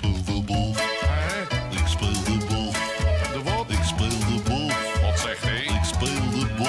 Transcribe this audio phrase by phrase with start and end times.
[0.00, 0.74] speel de?
[1.70, 2.72] Ik speel de boel.
[3.32, 3.70] De wat?
[3.70, 4.70] Ik speel de boel.
[5.02, 5.62] Wat zegt hij?
[5.62, 6.68] Ik speel de boel.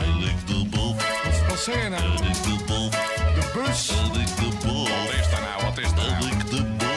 [0.00, 0.94] En ik de boel.
[0.94, 2.02] Wat, wat zeg je nou?
[2.02, 2.90] En ik de boel.
[2.90, 3.88] De bus?
[3.88, 4.48] En ik de.
[4.62, 5.64] Wat is dat nou?
[5.64, 6.26] Wat is dat En nou?
[6.26, 6.88] ik de boel.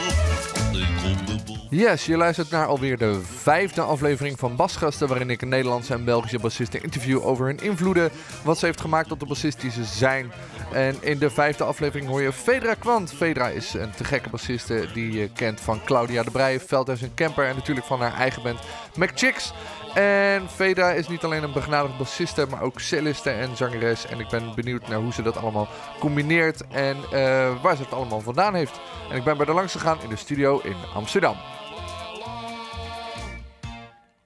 [0.80, 1.56] Ik kom de boel.
[1.70, 6.04] Yes, je luistert naar alweer de vijfde aflevering van Basgasten, waarin ik een Nederlandse en
[6.04, 8.10] Belgische bassisten interview over hun invloeden,
[8.42, 10.32] wat ze heeft gemaakt tot de bassist die ze zijn.
[10.72, 13.12] En in de vijfde aflevering hoor je Fedra Kwant.
[13.12, 17.14] Fedra is een te gekke bassiste die je kent van Claudia de Breij, Veldhuis en
[17.14, 18.60] Kemper en natuurlijk van haar eigen band
[18.94, 19.52] McChicks.
[19.94, 24.06] En Fedra is niet alleen een begnadigd bassiste, maar ook celliste en zangeres.
[24.06, 25.68] En ik ben benieuwd naar hoe ze dat allemaal
[25.98, 28.80] combineert en eh, waar ze het allemaal vandaan heeft.
[29.10, 31.36] En ik ben bij de langs gegaan in de studio in Amsterdam.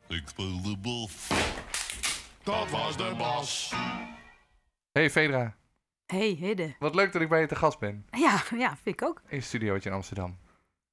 [0.09, 1.09] Ik speel de boel.
[2.43, 3.73] Dat was de bas.
[4.93, 5.55] Hey Fedra,
[6.13, 6.75] Hey, Hidde.
[6.79, 9.23] wat leuk dat ik bij je te gast ben Ja, ja, vind ik ook.
[9.29, 10.37] in een studiootje in Amsterdam.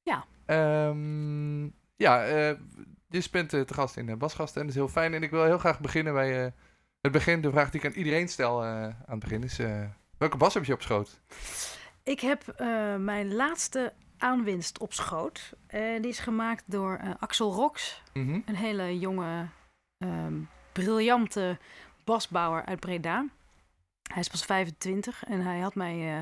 [0.04, 0.26] Ja.
[0.46, 1.64] Ehm,
[1.96, 2.56] ja, eh,
[3.10, 5.14] je bent eh, te gast in de Basgasten en dat is heel fijn.
[5.14, 6.52] En ik wil heel graag beginnen bij eh,
[7.02, 7.42] het begin.
[7.42, 9.84] De vraag die ik aan iedereen stel eh, aan het begin is, eh,
[10.18, 11.20] welke bas heb je op schoot?
[12.04, 15.54] Ik heb eh, mijn laatste aanwinst op schoot.
[15.68, 18.02] Die is gemaakt door eh, Axel Rox.
[18.14, 18.40] Mhm.
[18.46, 19.48] Een hele jonge,
[19.98, 20.34] ehm,
[20.72, 21.58] briljante
[22.04, 23.26] basbouwer uit Breda.
[24.12, 26.18] Hij is pas 25 en hij had mij eh,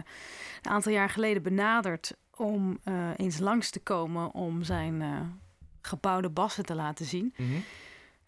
[0.62, 5.22] een aantal jaar geleden benaderd om eh, eens langs te komen om zijn eh,
[5.82, 7.34] gebouwde bassen te laten zien.
[7.38, 7.60] Mhm.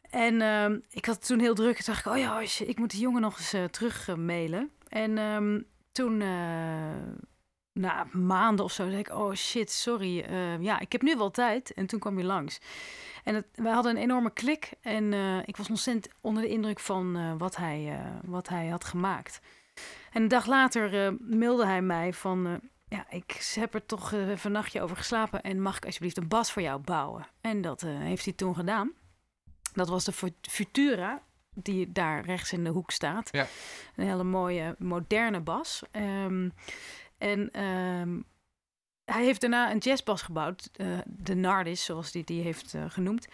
[0.09, 1.75] En ehm, ik had het toen heel druk.
[1.75, 4.69] Toen dacht ik, oh ja, ik moet die jongen nog eens terug mailen.
[4.89, 5.61] En ehm,
[5.91, 6.23] toen,
[7.79, 10.19] na maanden of zo, zei ik, oh shit, sorry.
[10.21, 11.73] eh, ja, ik heb nu wel tijd.
[11.73, 12.59] En toen kwam hij langs.
[13.23, 14.71] En het, wij hadden een enorme klik.
[14.81, 18.85] En eh, ik was ontzettend onder de indruk van eh, wat, hij, wat hij had
[18.85, 19.39] gemaakt.
[20.11, 22.59] En een dag later mailde hij mij van...
[22.87, 25.41] ja, ik heb er toch eh, even een nachtje over geslapen.
[25.41, 27.27] En mag ik alsjeblieft een bas voor jou bouwen?
[27.41, 28.91] En dat heeft hij toen gedaan.
[29.73, 31.21] Dat was de Fu- Futura,
[31.53, 33.29] die daar rechts in de hoek staat.
[33.31, 33.47] Ja.
[33.95, 35.83] Een hele mooie, moderne bas.
[35.91, 36.50] Ehm,
[37.17, 38.19] en ehm,
[39.05, 43.27] hij heeft daarna een jazzbas gebouwd, eh, de Nardis, zoals hij die heeft eh, genoemd.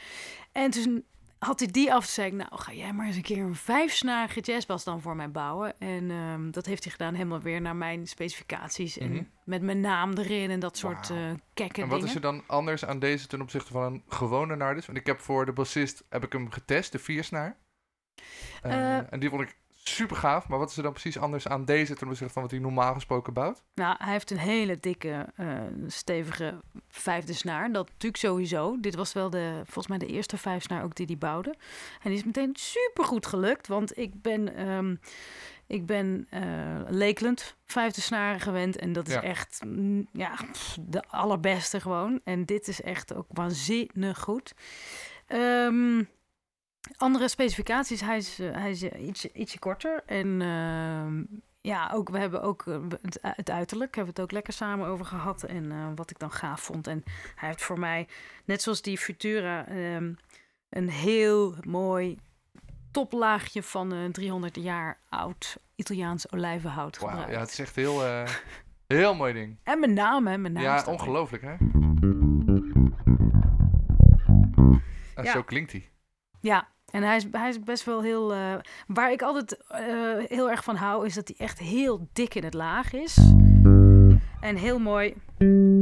[0.51, 1.05] En toen
[1.39, 4.39] had hij die af, zei ik, nou ga jij maar eens een keer een vijfsnarige
[4.39, 5.79] jazzbas dan voor mij bouwen.
[5.79, 8.97] En ehm, dat heeft hij gedaan, helemaal weer naar mijn specificaties.
[8.97, 9.15] Mhm.
[9.17, 11.19] En met mijn naam erin en dat soort Wauw.
[11.31, 12.09] eh kekke En wat dingen.
[12.09, 14.85] is er dan anders aan deze ten opzichte van een gewone Nardis?
[14.85, 17.57] Want ik heb voor de bassist heb ik hem getest, de viersnaar.
[18.61, 19.13] Eh Eh.
[19.13, 20.47] en die vond ik super gaaf.
[20.47, 22.93] Maar wat is er dan precies anders aan deze ten opzichte van wat hij normaal
[22.93, 23.63] gesproken bouwt?
[23.75, 25.47] Nou, hij heeft een hele dikke, eh,
[25.87, 27.71] stevige vijfde snaar.
[27.71, 28.77] Dat natuurlijk sowieso.
[28.79, 31.49] Dit was wel de, volgens mij de eerste vijfsnaar ook die hij bouwde.
[32.01, 33.67] En die is meteen super goed gelukt.
[33.67, 34.95] Want ik ben, ehm,
[35.67, 36.27] ik ben
[36.89, 38.77] Lakeland vijfde snaren gewend.
[38.77, 39.21] En dat is Ja.
[39.23, 40.33] echt mm, ja,
[40.79, 42.19] de allerbeste gewoon.
[42.23, 44.53] En dit is echt ook waanzinnig goed.
[45.27, 46.03] Ehm,
[46.97, 48.01] andere specificaties.
[48.01, 50.03] Hij is, eh, hij is eh, ietsje, ietsje korter.
[50.05, 51.23] En ehm,
[51.61, 53.95] ja, ook, we hebben ook eh, het, het uiterlijk.
[53.95, 55.43] Hebben we het ook lekker samen over gehad.
[55.43, 56.87] En wat ik dan gaaf vond.
[56.87, 57.03] En
[57.35, 58.07] hij heeft voor mij,
[58.45, 60.13] net zoals die Futura, ehm,
[60.69, 62.17] een heel mooi
[62.91, 67.31] toplaagje van een 300 jaar oud Italiaans olijvenhout gebruikt.
[67.31, 68.01] ja, het is echt heel,
[68.87, 69.57] heel mooi ding.
[69.63, 70.37] En mijn naam, hè?
[70.37, 71.55] Mijn naam Ja, ongelooflijk hè?
[75.23, 75.31] Ja.
[75.31, 75.89] Zo klinkt hij.
[76.39, 78.33] Ja, en hij is, hij is best wel heel...
[78.33, 78.53] eh,
[78.87, 79.79] waar ik altijd eh,
[80.27, 83.17] heel erg van hou, is dat hij echt heel dik in het laag is.
[84.41, 85.13] En heel mooi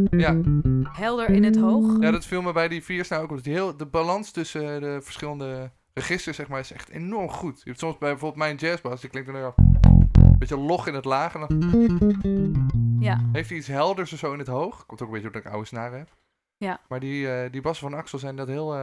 [0.10, 0.42] Ja.
[0.84, 2.02] helder in het hoog.
[2.02, 2.84] ja, dat viel me bij die
[3.14, 3.24] ook.
[3.24, 3.30] op.
[3.30, 7.58] Dat die heel, de balans tussen de verschillende registers zeg maar, is echt enorm goed.
[7.58, 10.94] Je hebt soms bij bijvoorbeeld mijn jazzbas, die klinkt dan heel een beetje log in
[10.94, 11.34] het laag.
[11.34, 14.86] En dan Ja, heeft hij iets helders of zo in het hoog.
[14.86, 16.10] Komt ook een beetje omdat ik oude snaren heb.
[16.58, 16.80] Ja.
[16.88, 18.74] Maar die, eh, die bassen van Axel zijn dat heel,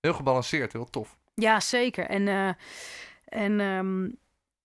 [0.00, 1.18] heel gebalanceerd, heel tof.
[1.34, 2.06] Ja zeker.
[2.06, 2.48] En, eh,
[3.24, 4.08] en ehm,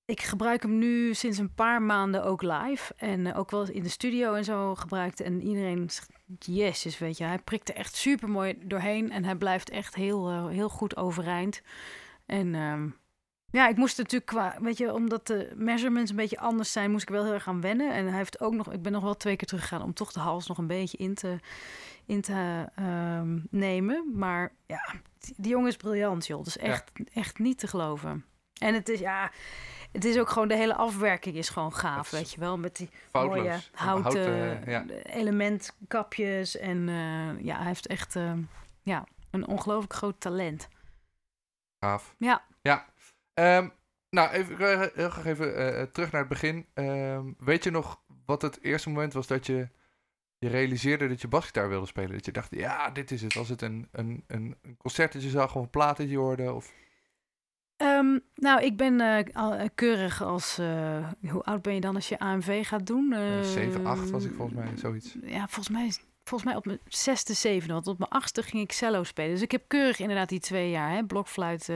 [0.07, 2.93] ik gebruik hem nu sinds een paar maanden ook live.
[2.97, 5.19] En eh, ook wel in de studio en zo gebruikt.
[5.19, 7.23] En iedereen zegt, jezus, weet je.
[7.23, 9.11] Hij prikt er echt super mooi doorheen.
[9.11, 11.61] En hij blijft echt heel, eh, heel goed overeind.
[12.25, 12.89] En ehm,
[13.51, 17.03] ja, ik moest natuurlijk qua, weet je, omdat de measurements een beetje anders zijn, moest
[17.03, 17.93] ik wel heel erg aan wennen.
[17.93, 20.19] En hij heeft ook nog, ik ben nog wel twee keer teruggegaan om toch de
[20.19, 21.39] hals nog een beetje in te,
[22.05, 24.11] in te ehm, nemen.
[24.13, 24.93] Maar ja,
[25.35, 26.37] die, jongen is briljant, joh.
[26.37, 28.25] Dat is echt, echt niet te geloven.
[28.59, 29.31] En het is, ja,
[29.91, 32.57] het is ook gewoon, de hele afwerking is gewoon gaaf, is weet je wel.
[32.57, 33.37] Met die Foutloos.
[33.37, 34.85] mooie houten, Houten, ja.
[35.03, 36.57] elementkapjes.
[36.57, 38.33] En eh, ja, hij heeft echt eh,
[38.83, 40.67] ja, een ongelooflijk groot talent.
[41.79, 42.15] Gaaf.
[42.17, 42.43] Ja.
[42.61, 42.85] Ja.
[43.33, 43.67] Ehm,
[44.09, 46.65] nou, even, heel graag even eh, terug naar het begin.
[46.73, 49.67] Ehm, weet je nog wat het eerste moment was dat je
[50.39, 52.11] je realiseerde dat je basgitaar wilde spelen?
[52.11, 53.35] Dat je dacht, ja, dit is het.
[53.35, 56.53] Als het een, een, een, een concertje zag of een plaatje hoorde?
[56.53, 56.73] Of...
[57.75, 60.57] Ehm, nou, ik ben eh, eh, keurig als...
[60.57, 63.13] eh, hoe oud ben je dan als je AMV gaat doen?
[63.13, 65.17] Eh, 7, 8 was ik volgens mij, zoiets.
[65.21, 65.91] Ja, volgens mij,
[66.27, 67.73] volgens mij op mijn zesde, zevende.
[67.73, 69.31] Want op mijn achtste ging ik cello spelen.
[69.31, 70.91] Dus ik heb keurig inderdaad die twee jaar...
[70.91, 71.75] Hè, blokfluit, eh,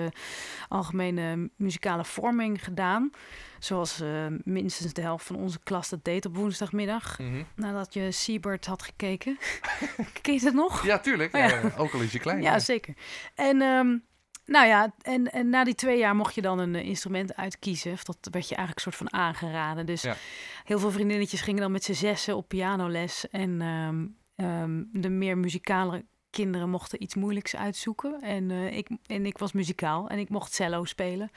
[0.68, 3.12] algemene muzikale vorming gedaan.
[3.60, 7.20] Zoals eh, minstens de helft van onze klas dat deed op woensdagmiddag.
[7.20, 7.44] Mhm.
[7.56, 9.38] Nadat je Siebert had gekeken.
[10.22, 10.86] Ken je dat nog?
[10.86, 11.36] Ja, tuurlijk.
[11.36, 11.62] Oh ja.
[11.78, 12.42] Ook al is je klein.
[12.42, 12.94] Ja, zeker.
[13.36, 13.98] En ehm,
[14.46, 17.92] nou ja, en, en na die twee jaar mocht je dan een eh, instrument uitkiezen.
[17.92, 19.86] Of dat werd je eigenlijk een soort van aangeraden.
[19.86, 20.16] Dus Ja.
[20.64, 23.30] heel veel vriendinnetjes gingen dan met z'n zessen op pianoles.
[23.30, 24.06] En ehm,
[24.42, 28.22] ehm, de meer muzikale kinderen mochten iets moeilijks uitzoeken.
[28.22, 31.32] En, eh, ik, en ik was muzikaal en ik mocht cello spelen.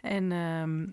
[0.00, 0.86] En ehm,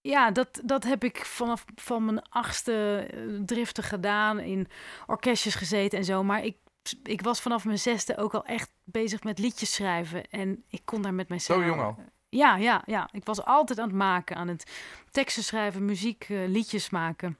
[0.00, 4.38] ja, dat, dat heb ik vanaf van mijn achtste eh, driftig gedaan.
[4.38, 4.68] In
[5.06, 6.22] orkestjes gezeten en zo.
[6.22, 6.56] Maar ik,
[7.02, 10.30] ik was vanaf mijn zesde ook al echt bezig met liedjes schrijven.
[10.30, 11.98] En ik kon daar met mijn Zo jong al?
[12.28, 13.08] Ja, ja, ja.
[13.12, 14.70] Ik was altijd aan het maken, aan het
[15.10, 17.38] teksten schrijven, muziek, eh, liedjes maken.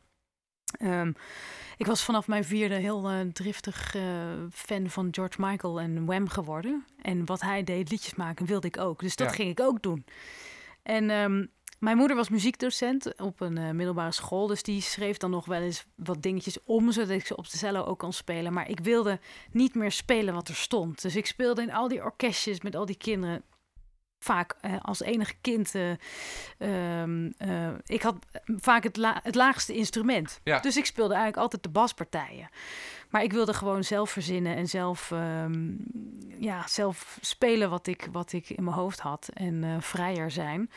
[0.79, 1.13] Ehm,
[1.77, 4.03] ik was vanaf mijn vierde heel eh, driftig eh,
[4.53, 6.85] fan van George Michael en Wham geworden.
[7.03, 9.01] En wat hij deed, liedjes maken, wilde ik ook.
[9.01, 9.35] Dus dat Ja.
[9.35, 10.05] ging ik ook doen.
[10.83, 11.47] En ehm,
[11.79, 14.47] mijn moeder was muziekdocent op een eh, middelbare school.
[14.47, 17.57] Dus die schreef dan nog wel eens wat dingetjes om, zodat ik ze op de
[17.57, 18.53] cello ook kan spelen.
[18.53, 19.21] Maar ik wilde
[19.53, 21.03] niet meer spelen wat er stond.
[21.03, 23.43] Dus ik speelde in al die orkestjes met al die kinderen.
[24.19, 25.75] Vaak eh, als enige kind.
[25.75, 25.91] eh,
[27.87, 28.17] ik had
[28.57, 30.41] vaak het, la- het laagste instrument.
[30.45, 30.59] Ja.
[30.61, 32.49] Dus ik speelde eigenlijk altijd de baspartijen.
[33.11, 35.71] Maar ik wilde gewoon zelf verzinnen en zelf, ehm,
[36.39, 39.29] ja, zelf spelen wat ik, wat ik in mijn hoofd had.
[39.35, 40.71] En eh, vrijer zijn.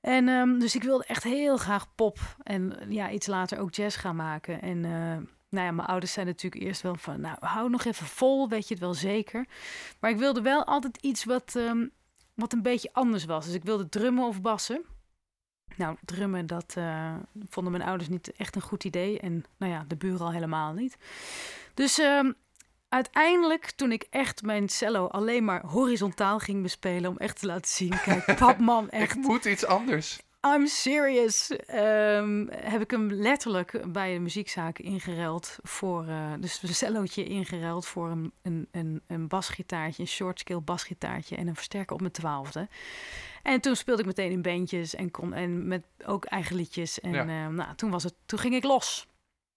[0.00, 3.98] En ehm, dus ik wilde echt heel graag pop en ja, iets later ook jazz
[4.00, 4.62] gaan maken.
[4.62, 4.80] En
[5.50, 8.68] nou ja, mijn ouders zijn natuurlijk eerst wel van, nou, hou nog even vol, weet
[8.68, 9.46] je het wel zeker.
[10.00, 11.58] Maar ik wilde wel altijd iets wat,
[12.38, 13.44] wat een beetje anders was.
[13.44, 14.84] Dus ik wilde drummen of bassen.
[15.76, 17.14] Nou, drummen, dat eh,
[17.48, 19.20] vonden mijn ouders niet echt een goed idee.
[19.20, 20.96] En nou ja, de buren al helemaal niet.
[21.74, 22.32] Dus ehm,
[22.88, 27.10] uiteindelijk, toen ik echt mijn cello alleen maar horizontaal ging bespelen...
[27.10, 29.16] om echt te laten zien, kijk, pap, mam, echt...
[29.16, 30.20] Ik moet iets anders.
[30.46, 31.50] I'm serious.
[31.56, 37.86] Ehm, heb ik hem letterlijk bij de muziekzaak ingeruild voor, eh, dus een cellootje ingeruild
[37.86, 42.12] voor een, een, een, een basgitaartje, een short scale basgitaartje en een versterker op mijn
[42.12, 42.68] twaalfde.
[43.42, 47.00] En toen speelde ik meteen in bandjes en kon en met ook eigen liedjes.
[47.00, 47.20] En Ja.
[47.20, 49.06] eh, nou, toen was het, toen ging ik los.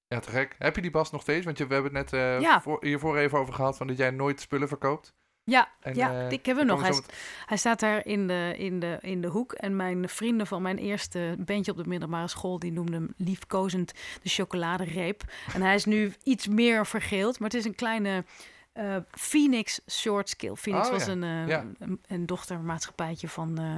[0.08, 0.56] Ja, te gek.
[0.58, 1.46] Heb je die bas nog steeds?
[1.46, 2.62] Want je, we hebben het net eh, Ja.
[2.62, 5.14] voor, hiervoor even over gehad van dat jij nooit spullen verkoopt.
[5.52, 7.02] Ja, En, ja, eh, ik heb hem nog.
[7.46, 9.54] Hij, staat daar in de, in, de, in de hoek.
[9.54, 12.60] En mijn vrienden van mijn eerste bandje op de middelbare school...
[12.60, 15.24] die noemden hem liefkozend de chocoladereep.
[15.54, 17.40] En hij is nu iets meer vergeeld.
[17.40, 18.24] Maar het is een kleine
[18.74, 20.58] eh, Phoenix short scale.
[20.58, 21.12] Phoenix Oh, was ja.
[21.12, 21.66] een, Ja.
[21.80, 23.76] een, een dochtermaatschappijtje van eh,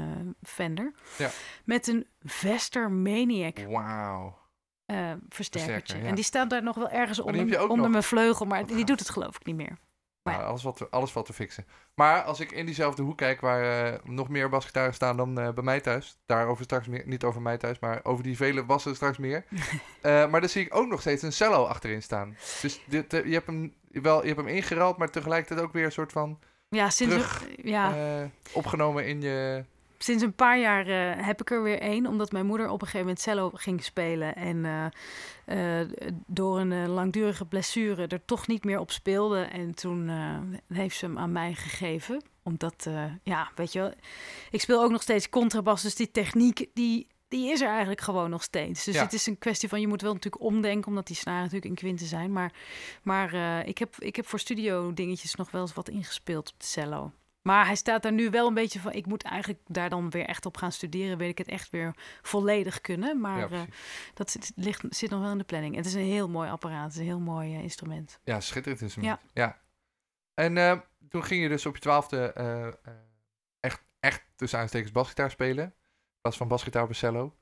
[0.50, 0.92] Fender.
[1.18, 1.30] Ja.
[1.64, 4.38] Met een Vester Maniac Wauw.
[4.86, 5.30] versterkertje.
[5.30, 6.06] Versterker.
[6.06, 7.90] En die staat daar nog wel ergens onder, onder nog?
[7.90, 8.46] mijn vleugel.
[8.46, 9.78] Maar Wat die doet het geloof ik niet meer.
[10.24, 11.66] Maar Nou, alles, wat te, alles wat te fixen.
[11.94, 15.54] Maar als ik in diezelfde hoek kijk waar eh, nog meer basgitaren staan dan eh,
[15.54, 16.18] bij mij thuis.
[16.26, 17.04] Daarover straks meer.
[17.06, 19.44] Niet over mij thuis, maar over die vele wassen straks meer.
[20.02, 22.38] Eh, maar dan zie ik ook nog steeds een cello achterin staan.
[22.62, 25.92] Dus dit, je, hebt hem, wel, je hebt hem ingeruild, maar tegelijkertijd ook weer een
[25.92, 26.40] soort van
[26.70, 27.94] Ja, sinds, terug, ja.
[28.52, 29.64] opgenomen in je...
[29.98, 30.86] Sinds een paar jaar
[31.26, 34.36] heb ik er weer één, omdat mijn moeder op een gegeven moment cello ging spelen.
[34.36, 34.92] En
[36.28, 39.40] door een eh, langdurige blessure er toch niet meer op speelde.
[39.42, 40.38] En toen eh,
[40.78, 42.22] heeft ze hem aan mij gegeven.
[42.44, 43.94] Omdat, eh, ja, weet je wel,
[44.52, 45.82] ik speel ook nog steeds contrabas.
[45.82, 48.84] Dus die techniek, die, die is er eigenlijk gewoon nog steeds.
[48.84, 49.02] Dus Ja.
[49.04, 51.76] het is een kwestie van, je moet wel natuurlijk omdenken, omdat die snaren natuurlijk in
[51.76, 52.32] kwinten zijn.
[52.32, 52.54] Maar,
[53.04, 56.60] maar eh, ik, heb, ik heb voor studio dingetjes nog wel eens wat ingespeeld op
[56.60, 57.12] de cello.
[57.44, 58.92] Maar hij staat daar nu wel een beetje van.
[58.92, 61.18] Ik moet eigenlijk daar dan weer echt op gaan studeren.
[61.18, 63.20] Weet ik het echt weer volledig kunnen.
[63.20, 63.62] Maar Ja, eh,
[64.14, 65.76] dat zit, ligt, zit nog wel in de planning.
[65.76, 66.84] Het is een heel mooi apparaat.
[66.84, 68.20] Het is een heel mooi eh, instrument.
[68.24, 69.20] Ja, schitterend instrument.
[69.34, 69.62] Ja.
[70.34, 72.34] En eh, toen ging je dus op je twaalfde
[73.60, 75.66] echt, echt tussen aanstekens basgitaar spelen.
[75.66, 77.36] In plaats van basgitaar bij cello.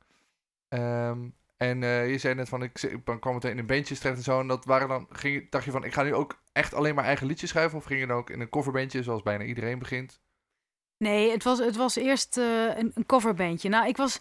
[0.68, 1.30] Ehm,
[1.62, 4.40] en eh, je zei net van, ik, ik kwam meteen in bandjes terecht en zo.
[4.40, 7.04] En dat waren dan, ging, dacht je van, ik ga nu ook echt alleen maar
[7.04, 7.78] eigen liedjes schrijven?
[7.78, 10.22] Of ging je dan ook in een coverbandje, zoals bijna iedereen begint?
[10.98, 13.70] Nee, het was, het was eerst eh, een, een coverbandje.
[13.70, 14.20] Nou, ik was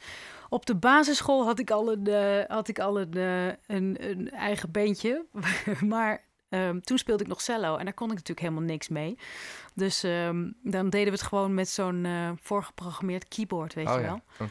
[0.48, 3.16] op de basisschool had ik al een, eh, had ik al een,
[3.66, 5.26] een, een eigen bandje.
[5.86, 9.18] maar ehm, toen speelde ik nog cello en daar kon ik natuurlijk helemaal niks mee.
[9.74, 12.06] Dus ehm, dan deden we het gewoon met zo'n
[12.42, 14.06] voorgeprogrammeerd keyboard, weet oh je ja.
[14.36, 14.48] wel.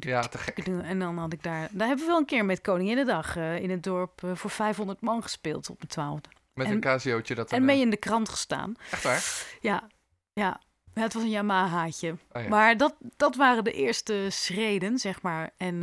[0.00, 0.58] Ja, te gek.
[0.66, 1.68] En dan had ik daar...
[1.70, 5.00] Daar hebben we wel een keer met Koninginnedag eh in het dorp eh, voor 500
[5.00, 6.40] man gespeeld op de 12e.
[6.54, 8.74] Met En- een casiootje dat En mee eh, in de krant gestaan.
[8.90, 9.24] Echt waar?
[9.60, 9.88] Ja,
[10.32, 10.60] ja.
[10.94, 12.16] Ja, het was een Yamahaatje.
[12.32, 12.48] Oh ja.
[12.48, 15.50] Maar dat, dat waren de eerste schreden, zeg maar.
[15.56, 15.78] En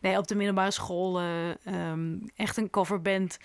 [0.00, 3.38] nee, op de middelbare school eh, ehm, echt een coverband.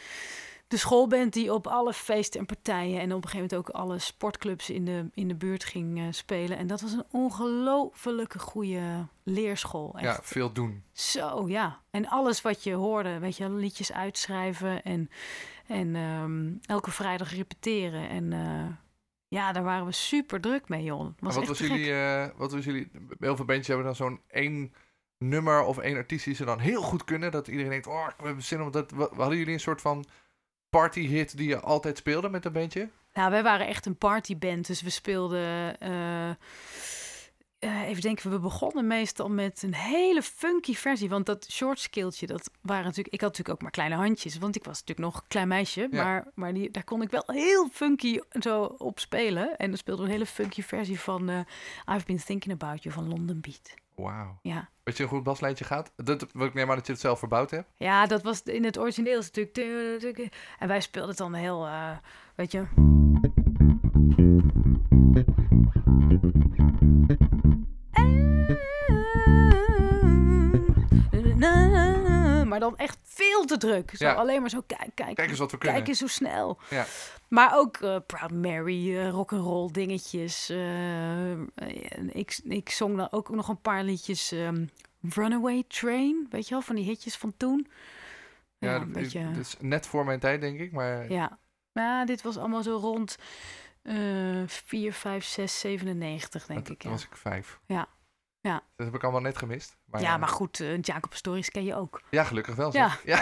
[0.67, 2.99] De schoolband die op alle feesten en partijen...
[2.99, 6.05] en op een gegeven moment ook alle sportclubs in de, in de buurt ging eh,
[6.11, 6.57] spelen.
[6.57, 9.93] En dat was een ongelofelijke goede leerschool.
[9.95, 10.03] Echt.
[10.03, 10.83] Ja, veel doen.
[10.91, 11.79] Zo, ja.
[11.91, 15.09] En alles wat je hoorde, weet je, liedjes uitschrijven en,
[15.67, 18.09] en ehm, elke vrijdag repeteren.
[18.09, 18.77] En eh,
[19.27, 22.91] ja, daar waren we super druk mee, Was wat was, jullie, eh, wat was jullie...
[23.19, 24.73] Heel veel bandjes hebben dan zo'n één
[25.17, 27.31] nummer of één artiest die ze dan heel goed kunnen.
[27.31, 28.91] Dat iedereen denkt, oh, we hebben zin om dat...
[28.91, 30.05] Hadden jullie een soort van
[30.73, 32.89] partyhit die je altijd speelde met een bandje?
[33.13, 35.79] Nou, wij waren echt een partyband, dus we speelden...
[35.79, 36.29] eh,
[37.63, 41.09] eh, even denken, we begonnen meestal met een hele funky versie.
[41.09, 43.13] Want dat short skilltje, dat waren natuurlijk...
[43.13, 45.87] Ik had natuurlijk ook maar kleine handjes, want ik was natuurlijk nog een klein meisje.
[45.91, 46.03] Ja.
[46.03, 49.57] Maar, maar die, daar kon ik wel heel funky zo op spelen.
[49.57, 51.39] En dan speelden we een hele funky versie van eh,
[51.95, 53.73] I've Been Thinking About You van London Beat.
[53.95, 54.39] Wauw.
[54.41, 54.69] Ja.
[54.83, 55.91] Weet je een goed baslijntje gaat?
[55.95, 57.69] Dat, wat ik neem aan dat je het zelf verbouwd hebt.
[57.77, 60.29] Ja, dat was in het origineel natuurlijk.
[60.59, 61.97] En wij speelden het dan heel, eh,
[62.35, 62.65] weet je.
[72.53, 73.91] Maar dan echt veel te druk.
[73.95, 74.13] Zo Ja.
[74.13, 75.77] alleen maar zo kijk, kijk, Kijk eens wat we kunnen.
[75.77, 76.59] kijk eens hoe snel.
[76.69, 76.85] Ja.
[77.27, 80.49] Maar ook eh Proud Mary, eh rock and roll dingetjes.
[80.49, 84.31] en ik, ik zong dan ook nog een paar liedjes.
[84.31, 84.65] ehm,
[85.01, 87.67] Runaway Train, weet je wel, van die hitjes van toen.
[88.57, 89.27] Ja, Ja, dat, beetje.
[89.31, 90.71] dat is net voor mijn tijd, denk ik.
[90.71, 91.37] Maar Ja.
[91.71, 93.17] Maar dit was allemaal zo rond
[93.81, 93.95] eh
[94.45, 96.83] 4, 5, 6, 97, denk toen ik.
[96.83, 96.89] Ja.
[96.89, 97.59] was ik vijf.
[97.65, 97.87] Ja.
[98.43, 98.63] Ja.
[98.75, 99.77] Dat heb ik allemaal net gemist.
[99.85, 102.01] Maar, ja, maar goed, eh Jacob Stories ken je ook.
[102.09, 102.71] Ja, gelukkig wel.
[102.71, 103.01] Zeg.
[103.05, 103.19] Ja.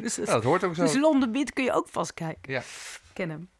[0.00, 0.82] dus Ja, dat, dat hoort ook zo.
[0.82, 2.52] dus Londen Beat kun je ook vast kijken.
[2.52, 2.62] Ja.
[3.12, 3.50] Kennen.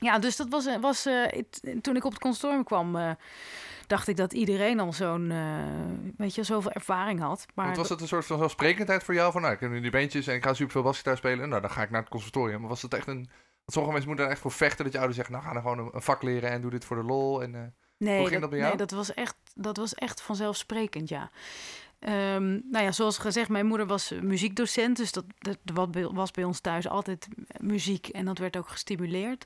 [0.00, 1.42] Ja, dus dat was, eh, was eh,
[1.80, 3.16] toen ik op het consortium kwam,
[3.86, 5.32] dacht ik dat iedereen al zo'n,
[6.16, 7.46] weet je, zoveel ervaring had.
[7.54, 9.32] Maar Want was het een soort van zelfsprekendheid voor jou?
[9.32, 11.48] Van, nou, ik heb nu die bandjes en ik ga super veel basgitaar spelen.
[11.48, 12.60] Nou, dan ga ik naar het conservatorium.
[12.60, 13.28] Maar was het echt een...
[13.64, 15.34] Want sommige mensen moeten er echt voor vechten dat je ouders zeggen...
[15.36, 17.42] Nou, ga dan gewoon een, vak leren en doe dit voor de lol.
[17.42, 18.70] En, Nee, Hoe ging dat, dat bij jou?
[18.70, 21.30] nee dat, was echt, dat was echt vanzelfsprekend, ja.
[21.98, 24.96] Ehm, nou ja, zoals gezegd, mijn moeder was eh, muziekdocent.
[24.96, 27.28] Dus dat, dat wat bij- was bij ons thuis altijd
[27.60, 28.08] muziek.
[28.08, 29.44] En dat werd ook gestimuleerd.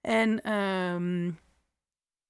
[0.00, 1.30] En ehm,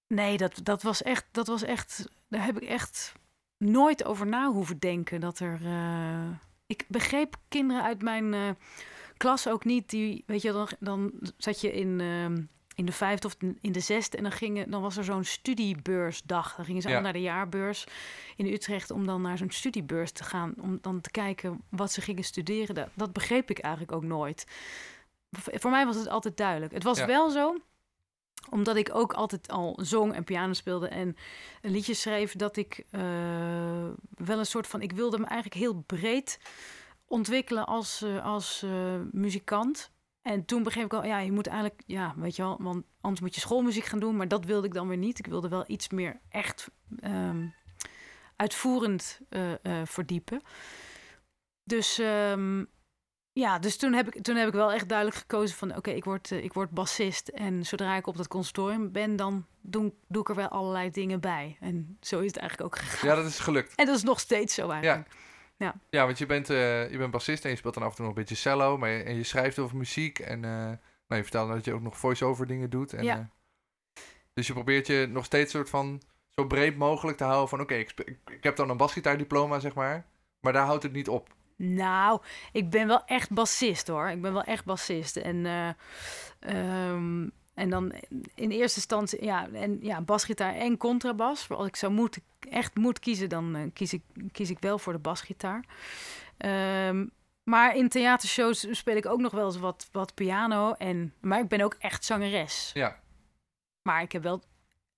[0.07, 2.09] nee, dat, dat was echt, dat was echt...
[2.29, 3.13] Daar heb ik echt
[3.57, 5.21] nooit over na hoeven denken.
[5.21, 5.61] Dat er...
[5.65, 6.29] eh,
[6.67, 8.49] ik begreep kinderen uit mijn eh,
[9.17, 9.91] klas ook niet.
[9.91, 12.01] Die, weet je, dan, dan zat je in...
[12.01, 12.43] ehm,
[12.81, 14.17] in de vijfde of in de zesde.
[14.17, 16.57] En dan, gingen, dan was er zo'n studiebeursdag.
[16.57, 16.95] Dan gingen ze Ja.
[16.95, 17.87] allemaal naar de jaarbeurs
[18.37, 18.91] in Utrecht...
[18.91, 20.55] om dan naar zo'n studiebeurs te gaan.
[20.61, 22.75] Om dan te kijken wat ze gingen studeren.
[22.75, 24.47] Dat, dat begreep ik eigenlijk ook nooit.
[25.31, 26.73] Voor mij was het altijd duidelijk.
[26.73, 27.07] Het was Ja.
[27.07, 27.57] wel zo
[28.51, 31.17] omdat ik ook altijd al zong en piano speelde en
[31.63, 33.01] een liedje schreef, dat ik eh,
[34.11, 34.83] wel een soort van.
[34.83, 36.39] Ik wilde me eigenlijk heel breed
[37.07, 38.71] ontwikkelen als, eh, als eh,
[39.11, 39.91] muzikant.
[40.23, 43.21] En toen begreep ik al, ja, je moet eigenlijk, ja, weet je wel, want anders
[43.21, 45.19] moet je schoolmuziek gaan doen, maar dat wilde ik dan weer niet.
[45.19, 47.47] Ik wilde wel iets meer echt ehm,
[48.37, 50.43] uitvoerend eh, eh, verdiepen.
[51.65, 52.65] Dus ehm,
[53.33, 55.77] ja, dus toen heb, ik, toen heb ik wel echt duidelijk gekozen van...
[55.77, 59.17] oké, ik, word, eh, ik word bassist en zodra ik op dat consortium ben...
[59.17, 61.57] dan doe, doe ik er wel allerlei dingen bij.
[61.61, 63.09] En zo is het eigenlijk ook gegaan.
[63.09, 63.75] ja, dat is gelukt.
[63.75, 65.09] En dat is nog steeds zo eigenlijk.
[65.09, 65.15] Ja,
[65.91, 68.15] want je bent, eh, je bent bassist en je speelt dan af en toe nog
[68.15, 68.79] een beetje cello.
[68.79, 70.19] Maar je, en je schrijft over muziek.
[70.19, 70.77] En eh, nou,
[71.09, 72.93] je vertelde dat je ook nog voice-over dingen doet.
[72.93, 73.17] En, Ja.
[73.19, 74.01] eh,
[74.35, 77.61] dus je probeert je nog steeds soort van zo breed mogelijk te houden van...
[77.61, 80.07] Oké, ik, ik, ik heb dan een basgitaardiploma, zeg maar.
[80.41, 81.29] Maar daar houdt het niet op.
[81.57, 82.21] Nou,
[82.53, 84.09] ik ben wel echt bassist hoor.
[84.09, 85.17] Ik ben wel echt bassist.
[85.17, 85.69] En, eh,
[86.41, 87.29] ehm,
[87.61, 87.93] en dan
[88.35, 91.49] in eerste instantie, ja, en, ja, basgitaar en contrabas.
[91.49, 94.03] Als ik zou moeten, echt moet kiezen, dan eh, kies, ik,
[94.33, 95.65] kies ik wel voor de basgitaar.
[96.37, 97.07] Ehm,
[97.43, 100.73] maar in theatershows speel ik ook nog wel eens wat, wat piano.
[100.73, 102.71] En, maar ik ben ook echt zangeres.
[102.75, 103.01] Ja,
[103.83, 104.43] Maar ik heb wel,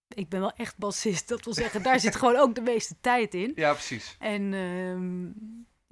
[0.09, 1.29] ik ben wel echt bassist.
[1.29, 3.53] Dat wil zeggen, daar zit gewoon ook de meeste tijd in.
[3.55, 4.17] ja precies.
[4.19, 5.31] En ehm,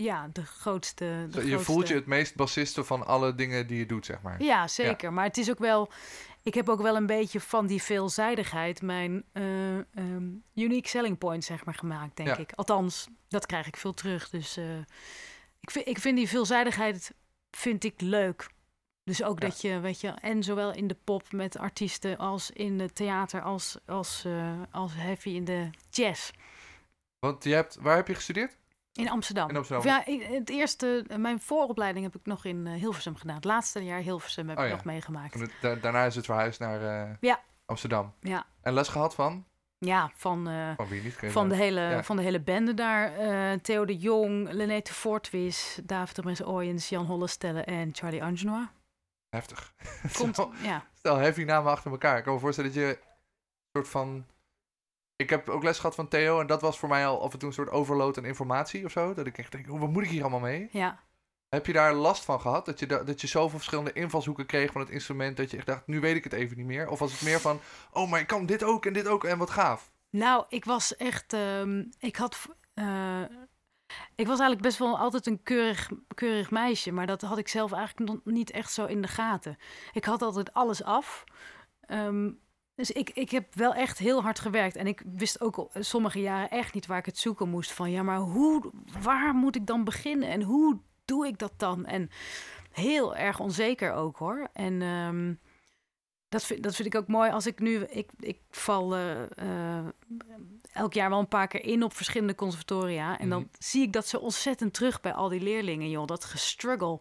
[0.02, 1.04] ja, de grootste.
[1.04, 1.72] De je grootste...
[1.72, 4.42] voelt je het meest bassiste van alle dingen die je doet, zeg maar.
[4.42, 5.12] Ja, zeker.
[5.12, 5.90] Maar het is ook wel.
[6.42, 11.64] Ik heb ook wel een beetje van die veelzijdigheid mijn ehm, unique selling point, zeg
[11.64, 12.36] maar, gemaakt, denk Ja.
[12.38, 12.52] ik.
[12.52, 14.30] Althans, dat krijg ik veel terug.
[14.30, 14.78] Dus eh,
[15.60, 17.14] ik, vind, ik vind die veelzijdigheid
[17.50, 18.48] vind ik leuk.
[19.04, 19.48] Dus ook Ja.
[19.48, 23.42] dat je, weet je, en zowel in de pop met artiesten als in het theater,
[23.42, 26.30] als, als, eh, als heavy in de jazz.
[27.18, 28.56] Want je hebt, waar heb je gestudeerd?
[28.92, 29.48] In Amsterdam.
[29.48, 30.00] In Amsterdam.
[30.00, 33.34] Of ja, het eerste, mijn vooropleiding heb ik nog in eh, Hilversum gedaan.
[33.36, 34.76] Het laatste jaar Hilversum heb Oh ik ja.
[34.76, 35.62] nog meegemaakt.
[35.62, 37.40] Da- daarna is het verhuisd naar eh, Ja.
[37.66, 38.14] Amsterdam.
[38.20, 39.44] Ja, En les gehad van?
[39.78, 41.14] ja van, eh, Van wie niet?
[41.26, 42.02] Van, de hele, Ja.
[42.04, 43.14] van de hele bende daar.
[43.16, 48.66] eh, Theo de Jong, Lenete Fortwis, David de Mens Ooyens, Jan Hollestelle en Charlie Angenois.
[49.28, 49.74] Heftig.
[50.18, 50.84] Komt, Stel- ja.
[50.94, 52.18] Stel, heavy namen achter elkaar.
[52.18, 52.98] Ik kan me voorstellen dat je een
[53.72, 54.26] soort van...
[55.20, 57.38] Ik heb ook les gehad van Theo en dat was voor mij al af en
[57.38, 59.14] toe een soort overload aan informatie of zo.
[59.14, 60.68] Dat ik echt denk, oh, wat moet ik hier allemaal mee?
[60.72, 61.00] ja.
[61.48, 62.66] Heb je daar last van gehad?
[62.66, 65.66] Dat je, da- dat je zoveel verschillende invalshoeken kreeg van het instrument dat je echt
[65.66, 66.88] dacht, nu weet ik het even niet meer?
[66.88, 67.60] Of was het meer van,
[67.92, 69.92] oh, maar ik kan dit ook en dit ook en wat gaaf?
[70.10, 71.32] Nou, ik was echt.
[71.32, 72.38] ehm, ik had.
[72.74, 73.22] eh,
[74.14, 77.72] ik was eigenlijk best wel altijd een keurig, keurig meisje, maar dat had ik zelf
[77.72, 79.56] eigenlijk nog niet echt zo in de gaten.
[79.92, 81.24] Ik had altijd alles af.
[81.80, 82.30] Ehm,
[82.80, 84.76] dus ik, ik heb wel echt heel hard gewerkt.
[84.76, 87.72] En ik wist ook al sommige jaren echt niet waar ik het zoeken moest.
[87.72, 88.70] Van ja, maar hoe,
[89.02, 90.28] waar moet ik dan beginnen?
[90.28, 91.86] En hoe doe ik dat dan?
[91.86, 92.10] En
[92.72, 94.48] heel erg onzeker ook hoor.
[94.52, 95.34] En ehm,
[96.28, 97.84] dat, vind, dat vind ik ook mooi als ik nu.
[97.84, 99.22] Ik, ik val eh,
[99.78, 99.86] eh,
[100.72, 103.18] elk jaar wel een paar keer in op verschillende conservatoria.
[103.18, 103.48] En dan Mhm.
[103.58, 106.06] zie ik dat zo ontzettend terug bij al die leerlingen, joh.
[106.06, 107.00] Dat gestruggle.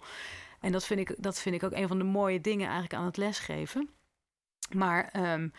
[0.60, 3.06] En dat vind, ik, dat vind ik ook een van de mooie dingen eigenlijk aan
[3.06, 3.90] het lesgeven.
[4.76, 5.50] Maar ehm,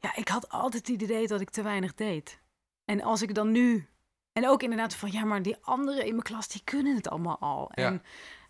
[0.00, 2.40] ja, ik had altijd het idee dat ik te weinig deed.
[2.84, 3.86] En als ik dan nu...
[4.32, 7.38] En ook inderdaad van, ja, maar die anderen in mijn klas, die kunnen het allemaal
[7.38, 7.70] al.
[7.74, 7.86] Ja.
[7.86, 8.02] En,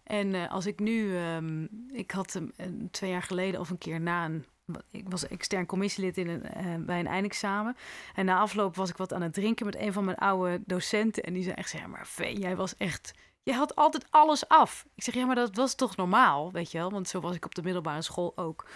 [0.04, 1.16] en eh, als ik nu...
[1.16, 4.44] ehm, ik had hem een- twee jaar geleden of een keer na een...
[4.90, 7.76] Ik was extern commissielid in een, eh, bij een eindexamen.
[8.14, 11.22] En na afloop was ik wat aan het drinken met een van mijn oude docenten.
[11.22, 13.12] En die zei echt, ja, maar Vee, jij was echt...
[13.42, 14.86] Je had altijd alles af.
[14.94, 16.90] Ik zeg, ja, maar dat was toch normaal, weet je wel?
[16.90, 18.66] Want zo was ik op de middelbare school ook.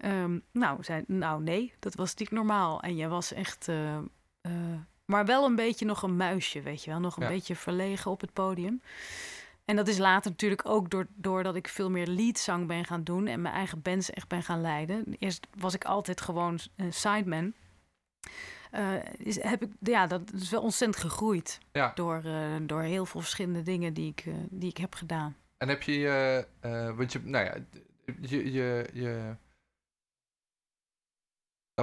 [0.00, 2.80] Ehm, nou, zei, nou nee, dat was niet normaal.
[2.82, 3.68] En jij was echt...
[3.68, 4.02] eh, eh,
[5.04, 7.00] maar wel een beetje nog een muisje, weet je wel.
[7.00, 7.28] Nog een Ja.
[7.28, 8.82] beetje verlegen op het podium.
[9.64, 13.26] En dat is later natuurlijk ook door, doordat ik veel meer leadzang ben gaan doen...
[13.26, 15.04] en mijn eigen bands echt ben gaan leiden.
[15.18, 17.52] Eerst was ik altijd gewoon een sideman.
[18.70, 21.58] Eh, is, heb ik, ja, dat is wel ontzettend gegroeid.
[21.72, 21.92] Ja.
[21.94, 22.22] Door,
[22.62, 25.36] door heel veel verschillende dingen die ik, die ik heb gedaan.
[25.56, 26.46] En heb je, je,
[26.96, 27.54] want je, nou ja,
[28.20, 29.36] je, je, je,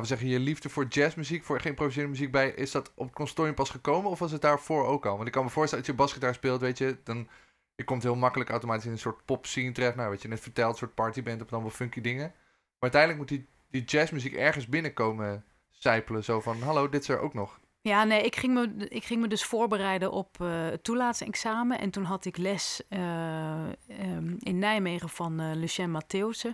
[0.01, 3.69] we zeggen, je liefde voor jazzmuziek, voor geïmproviseerde muziek bij, is dat op het pas
[3.69, 5.15] gekomen of was het daarvoor ook al?
[5.15, 7.27] Want ik kan me voorstellen, als je basgitaar speelt, weet je, dan
[7.75, 9.95] je komt heel makkelijk automatisch in een soort pop scene terecht.
[9.95, 12.33] Nou, wat je net vertelt, een soort partyband op allemaal funky dingen.
[12.79, 16.23] Maar uiteindelijk moet die, die jazzmuziek ergens binnenkomen zijpelen.
[16.23, 17.59] Zo van, hallo, dit is er ook nog.
[17.81, 21.79] Ja, nee, ik ging me, ik ging me dus voorbereiden op eh het toelaatsexamen.
[21.79, 26.53] En toen had ik les eh, ehm, in Nijmegen van eh Lucien Mattheusen.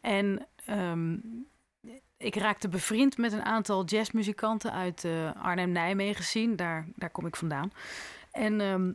[0.00, 1.16] En ehm,
[2.22, 6.56] ik raakte bevriend met een aantal jazzmuzikanten uit eh, Arnhem-Nijmegen zien.
[6.56, 7.72] Daar, daar kom ik vandaan.
[8.30, 8.92] En ehm,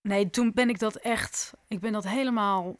[0.00, 1.52] nee, toen ben ik dat echt...
[1.68, 2.76] Ik ben dat helemaal...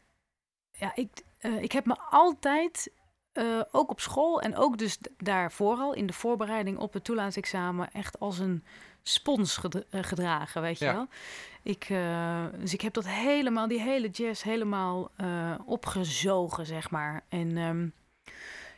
[0.71, 2.91] Ja, ik, eh, ik heb me altijd
[3.31, 7.89] eh, ook op school en ook dus daarvoor al in de voorbereiding op het toelaatsexamen
[7.93, 8.63] echt als een
[9.03, 10.93] spons gedra- gedragen, weet je Ja.
[10.93, 11.07] wel.
[11.63, 11.87] Ik,
[12.59, 15.11] dus ik heb dat helemaal, die hele jazz helemaal
[15.65, 17.23] opgezogen, zeg maar.
[17.29, 17.87] En ehm,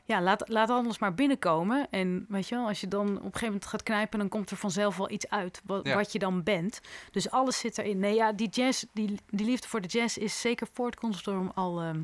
[0.06, 1.88] ja, laat, laat alles maar binnenkomen.
[1.89, 4.52] En weet je wel, als je dan op een gegeven moment gaat knijpen, dan komt
[4.52, 5.96] er vanzelf wel iets uit wat, Ja.
[5.96, 6.82] wat je dan bent.
[7.12, 8.00] Dus alles zit erin.
[8.00, 11.52] Nee, ja, die jazz, die, die liefde voor de jazz is zeker voor het conservatorium
[11.56, 12.02] al, ehm,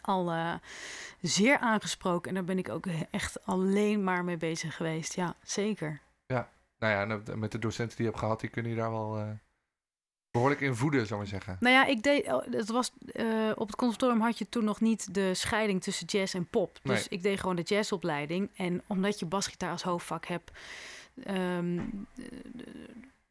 [0.00, 0.54] al eh,
[1.20, 2.28] zeer aangesproken.
[2.28, 5.14] En daar ben ik ook echt alleen maar mee bezig geweest.
[5.14, 6.00] Ja, zeker.
[6.78, 9.18] Nou ja, en met de docenten die je hebt gehad, die kunnen je daar wel
[9.18, 9.28] eh,
[10.36, 11.56] behoorlijk in voeden, zou ik maar zeggen.
[11.60, 14.80] Nou ja, ik deed, oh, het was, eh, op het conservatorium had je toen nog
[14.80, 16.78] niet de scheiding tussen jazz en pop.
[16.82, 17.06] Dus Nee.
[17.18, 18.50] ik deed gewoon de jazzopleiding.
[18.56, 20.50] En omdat je basgitaar als hoofdvak hebt,
[21.24, 21.80] ehm,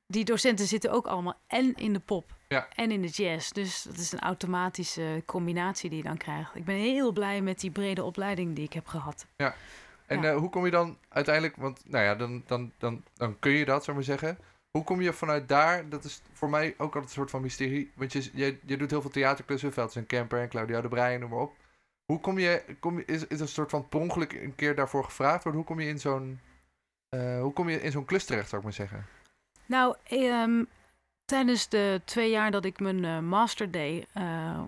[0.07, 2.67] die docenten zitten ook allemaal en in de pop Ja.
[2.75, 3.51] en in de jazz.
[3.51, 6.55] Dus dat is een automatische combinatie die je dan krijgt.
[6.55, 9.25] Ik ben heel blij met die brede opleiding die ik heb gehad.
[9.35, 10.23] En Ja.
[10.31, 13.65] eh, hoe kom je dan uiteindelijk, want nou ja, dan, dan, dan, dan kun je
[13.65, 14.37] dat, zou ik maar zeggen.
[14.75, 17.91] Hoe kom je vanuit daar, dat is voor mij ook altijd een soort van mysterie.
[17.93, 18.29] Want je,
[18.65, 21.55] je, doet heel veel theaterklussen, Velds en Kemper en Claudia de Breij, noem maar op.
[22.05, 25.03] Hoe kom je, kom je is, is een soort van per ongeluk een keer daarvoor
[25.03, 25.61] gevraagd worden?
[25.61, 26.39] Hoe kom je in zo'n,
[27.09, 29.05] eh, hoe kom je in zo'n klus terecht, zou ik maar zeggen?
[29.65, 30.63] Nou, ehm,
[31.25, 34.63] tijdens de twee jaar dat ik mijn eh, master deed, eh,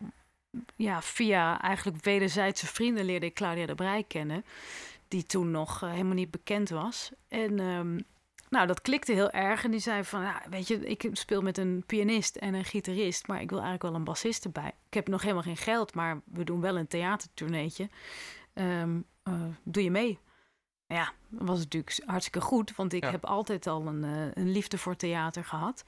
[0.75, 4.45] ja, via eigenlijk wederzijdse vrienden leerde ik Claudia de Breij kennen,
[5.07, 7.11] die toen nog helemaal niet bekend was.
[7.27, 7.97] En ehm,
[8.49, 9.63] nou, dat klikte heel erg.
[9.63, 13.27] En die zei van, ja, weet je, ik speel met een pianist en een gitarist,
[13.27, 14.71] maar ik wil eigenlijk wel een bassist erbij.
[14.87, 17.89] Ik heb nog helemaal geen geld, maar we doen wel een theatertourneetje.
[18.53, 19.33] Ehm, eh,
[19.63, 20.19] doe je mee?
[20.87, 22.75] ja, dat was natuurlijk hartstikke goed.
[22.75, 23.11] Want ik Ja.
[23.11, 25.83] heb altijd al een, eh, een liefde voor theater gehad.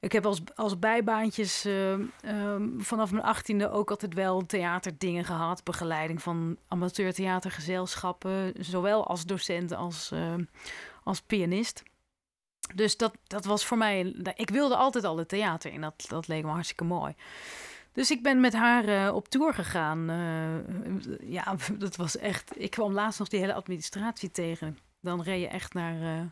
[0.00, 5.64] Ik heb als, als bijbaantjes eh, ehm, vanaf mijn achttiende ook altijd wel theaterdingen gehad.
[5.64, 8.52] Begeleiding van amateurtheatergezelschappen.
[8.58, 10.12] Zowel als docent als,
[11.04, 11.82] als pianist.
[12.74, 14.00] Dus dat, dat was voor mij...
[14.34, 15.80] Ik wilde altijd al het theater in.
[15.80, 17.14] Dat, dat leek me hartstikke mooi.
[17.92, 20.10] Dus ik ben met haar eh, op tour gegaan.
[20.10, 22.52] Eh, ja, dat was echt...
[22.60, 24.78] Ik kwam laatst nog die hele administratie tegen.
[25.00, 26.26] Dan reed je echt naar eh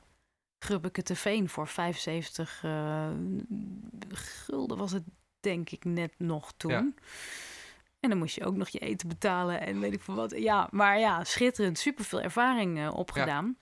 [0.59, 3.09] Grubbeke te Veen voor 75 eh,
[4.09, 5.03] gulden was het
[5.41, 6.71] denk ik net nog toen.
[6.71, 6.93] Ja.
[8.01, 10.39] En dan moest je ook nog je eten betalen en weet ik veel wat.
[10.39, 11.79] Ja, maar ja, schitterend.
[11.79, 13.57] Super veel ervaring opgedaan.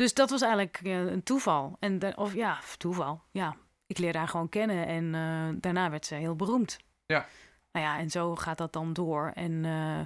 [0.00, 1.76] Dus dat was eigenlijk eh, een toeval.
[1.80, 3.22] En of ja, toeval.
[3.30, 6.78] Ja, ik leerde haar gewoon kennen en eh, daarna werd ze heel beroemd.
[7.06, 7.26] Ja.
[7.72, 9.30] Nou ja, en zo gaat dat dan door.
[9.34, 10.00] En eh,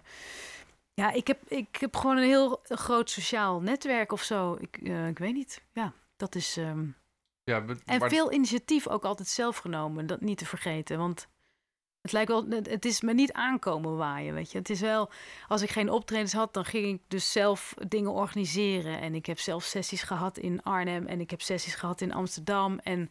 [0.94, 4.56] ja, ik heb, ik heb gewoon een heel groot sociaal netwerk of zo.
[4.60, 4.76] Ik,
[5.08, 5.62] ik weet niet.
[5.72, 6.56] Ja, dat is.
[6.56, 6.86] ehm,
[7.44, 10.98] Ja, en veel initiatief ook altijd zelf genomen, dat niet te vergeten.
[10.98, 11.28] Want
[12.04, 14.58] het lijkt wel, het is me niet aankomen waaien, weet je.
[14.58, 15.10] Het is wel,
[15.48, 19.00] als ik geen optredens had, dan ging ik dus zelf dingen organiseren.
[19.00, 22.78] En ik heb zelf sessies gehad in Arnhem en ik heb sessies gehad in Amsterdam.
[22.78, 23.10] En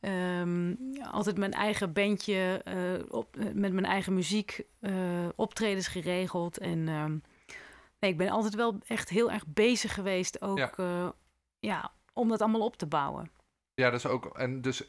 [0.00, 0.74] ehm,
[1.10, 2.76] altijd mijn eigen bandje, eh,
[3.08, 4.92] op, eh, met mijn eigen muziek, eh,
[5.36, 6.58] optredens geregeld.
[6.58, 7.16] En ehm,
[7.98, 10.72] nee, ik ben altijd wel echt heel erg bezig geweest ook, Ja.
[10.76, 11.14] ja,
[11.58, 13.30] ja om dat allemaal op te bouwen.
[13.74, 14.38] Ja, dat is ook.
[14.38, 14.86] En dus,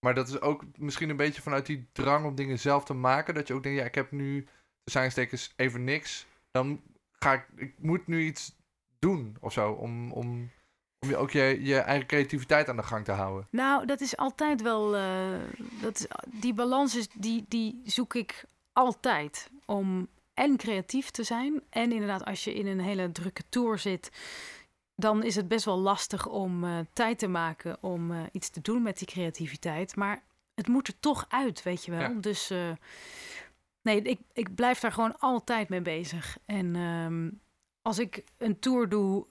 [0.00, 3.34] maar dat is ook misschien een beetje vanuit die drang om dingen zelf te maken.
[3.34, 4.44] Dat je ook denkt, ja, ik heb nu
[4.84, 6.26] de zijnstekens even niks.
[6.50, 6.80] Dan
[7.12, 8.56] ga ik, ik moet nu iets
[8.98, 9.72] doen of zo.
[9.72, 10.50] Om, om,
[10.98, 13.46] om je ook je, je eigen creativiteit aan de gang te houden.
[13.50, 14.96] Nou, dat is altijd wel.
[14.96, 15.38] eh,
[15.80, 19.50] dat die balans is, die, die zoek ik altijd.
[19.66, 21.62] Om en creatief te zijn.
[21.70, 24.10] En inderdaad, als je in een hele drukke tour zit.
[25.00, 28.60] Dan is het best wel lastig om eh, tijd te maken om eh, iets te
[28.60, 29.96] doen met die creativiteit.
[29.96, 30.22] Maar
[30.54, 32.00] het moet er toch uit, weet je wel.
[32.00, 32.08] Ja.
[32.08, 32.70] Dus eh,
[33.82, 36.38] nee, ik, ik blijf daar gewoon altijd mee bezig.
[36.44, 37.30] En ehm,
[37.82, 39.26] als ik een tour doe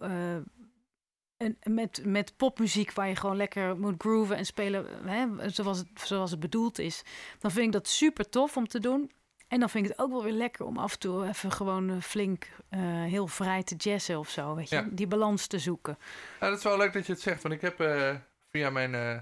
[1.38, 5.88] en met, met popmuziek waar je gewoon lekker moet grooven en spelen hè, zoals, het,
[5.94, 7.04] zoals het bedoeld is,
[7.40, 9.12] dan vind ik dat super tof om te doen.
[9.50, 11.90] En dan vind ik het ook wel weer lekker om af en toe even gewoon
[11.90, 14.76] eh, flink eh, heel vrij te jazzen of zo, weet je.
[14.76, 14.88] Ja.
[14.92, 15.98] Die balans te zoeken.
[16.40, 17.42] Ja, dat is wel leuk dat je het zegt.
[17.42, 18.16] Want ik heb eh,
[18.50, 19.20] via mijn eh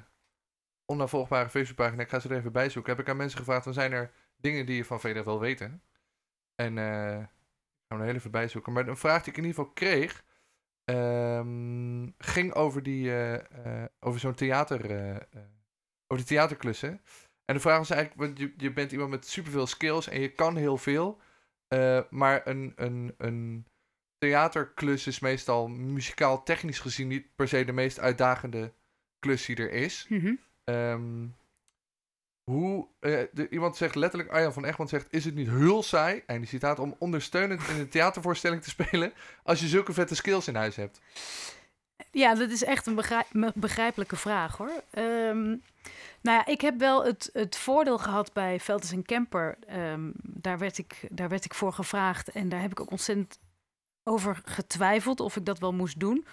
[0.85, 3.73] onnavolgbare Facebookpagina, ik ga ze er even bij zoeken, heb ik aan mensen gevraagd, dan
[3.73, 5.81] zijn er dingen die je van VDF wel weten.
[6.55, 7.27] En ik
[7.87, 8.73] ga hem er heel even bij zoeken.
[8.73, 10.23] Maar een vraag die ik in ieder geval kreeg,
[10.83, 13.11] ehm, ging over, die,
[13.99, 14.81] over zo'n theater,
[16.07, 17.01] over die theaterklussen.
[17.47, 20.29] En de vraag was eigenlijk, want je, je bent iemand met superveel skills en je
[20.31, 21.19] kan heel veel.
[21.67, 23.65] eh, maar een, een, een
[24.17, 28.73] theaterklus is meestal muzikaal technisch gezien niet per se de meest uitdagende
[29.19, 30.05] klus die er is.
[30.09, 30.33] Mhm.
[30.63, 31.27] Ehm,
[32.51, 36.23] hoe, eh, de, iemand zegt letterlijk, Arjan van Egmond zegt, is het niet heel saai,
[36.25, 40.47] en die citaat, om ondersteunend in een theatervoorstelling te spelen als je zulke vette skills
[40.47, 41.01] in huis hebt?
[42.17, 44.83] Ja, dat is echt een begrijp- begrijpelijke vraag hoor.
[44.89, 45.45] Ehm,
[46.21, 49.57] nou ja, ik heb wel het, het voordeel gehad bij Velters en Kemper.
[49.67, 53.39] Ehm, daar, werd ik, daar werd ik voor gevraagd en daar heb ik ook ontzettend
[54.03, 56.25] over getwijfeld of ik dat wel moest doen.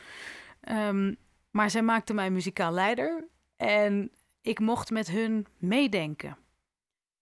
[0.60, 1.14] Ehm,
[1.50, 3.24] maar zij maakte mij muzikaal leider
[3.56, 6.36] en ik mocht met hun meedenken.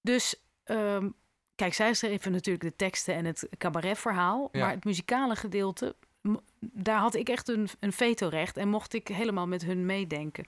[0.01, 0.37] Dus
[1.55, 4.61] kijk, zij schreven natuurlijk de teksten en het cabaretverhaal, Ja.
[4.61, 5.95] maar het muzikale gedeelte
[6.73, 10.45] daar had ik echt een, een vetorecht en mocht ik helemaal met hun meedenken.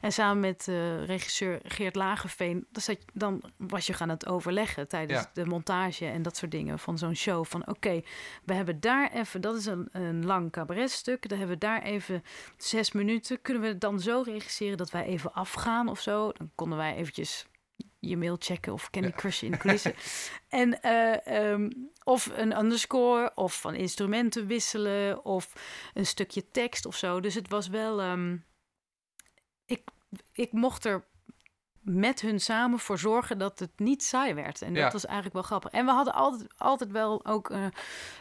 [0.00, 4.26] En samen met eh, regisseur Geert Lagerveen, dan, zat, je- dan was je gaan het
[4.26, 5.30] overleggen tijdens Ja.
[5.32, 7.44] de montage en dat soort dingen van zo'n show.
[7.44, 8.02] Van oké,
[8.44, 12.22] we hebben daar even, dat is een, een lang cabaretstuk, dan hebben we daar even
[12.56, 13.42] zes minuten.
[13.42, 16.32] Kunnen we het dan zo regisseren dat wij even afgaan of zo?
[16.32, 17.46] Dan konden wij eventjes
[17.98, 19.14] je mail checken of Candy Ja.
[19.14, 19.94] Crush in de coulissen.
[20.48, 21.70] en eh, ehm,
[22.10, 25.52] of een underscore of van instrumenten wisselen of
[25.94, 27.20] een stukje tekst of zo.
[27.20, 28.00] Dus het was wel.
[28.00, 28.36] ehm,
[29.66, 29.82] ik,
[30.32, 31.04] ik mocht er
[31.80, 34.62] met hun samen voor zorgen dat het niet saai werd.
[34.62, 34.82] En Ja.
[34.82, 35.70] dat was eigenlijk wel grappig.
[35.70, 37.66] En we hadden altijd, altijd wel ook eh,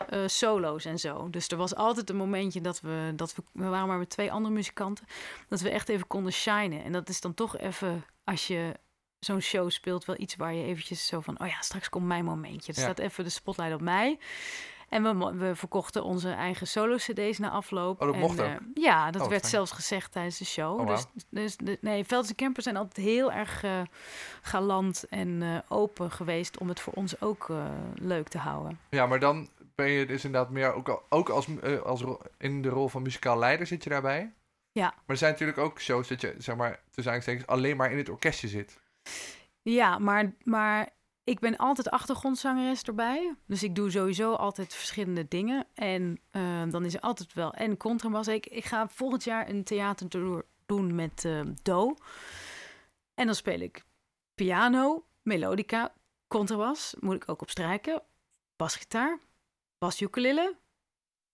[0.09, 1.29] eh, solo's en zo.
[1.29, 4.31] Dus er was altijd een momentje dat we, dat we, we waren maar met twee
[4.31, 5.05] andere muzikanten,
[5.47, 6.83] dat we echt even konden shinen.
[6.83, 8.73] En dat is dan toch even, als je
[9.19, 12.25] zo'n show speelt, wel iets waar je eventjes zo van, oh ja, straks komt mijn
[12.25, 12.71] momentje.
[12.71, 12.83] Er Ja.
[12.83, 14.19] staat even de spotlight op mij.
[14.89, 18.01] En we, we verkochten onze eigen solo-cd's na afloop.
[18.01, 19.53] Oh, dat en, mocht eh, ja, dat Oh, werd fijn.
[19.53, 20.79] zelfs gezegd tijdens de show.
[20.79, 23.81] Oh, dus, dus nee, Veldse Campers zijn altijd heel erg eh,
[24.41, 27.51] galant en eh, open geweest om het voor ons ook
[27.95, 28.79] leuk te houden.
[28.89, 31.47] Ja, maar dan ben je dus inderdaad meer ook, ook als,
[31.83, 32.03] als
[32.37, 34.33] in de rol van muzikaal leider zit je daarbij.
[34.71, 34.85] Ja.
[34.87, 37.97] Maar er zijn natuurlijk ook shows dat je, zeg maar, tussen aanstekens alleen maar in
[37.97, 38.79] het orkestje zit.
[39.61, 40.89] Ja, maar, maar
[41.23, 43.35] ik ben altijd achtergrondzangeres erbij.
[43.45, 45.67] Dus ik doe sowieso altijd verschillende dingen.
[45.73, 48.27] En eh, dan is er altijd wel en contrabas.
[48.27, 51.95] Ik, ik ga volgend jaar een theatertour doen met eh, Do.
[53.13, 53.85] En dan speel ik
[54.35, 55.93] piano, melodica,
[56.27, 56.95] contrabas.
[56.99, 58.01] Moet ik ook op strijken.
[58.55, 59.19] Basgitaar,
[59.77, 60.55] bas-ukulele.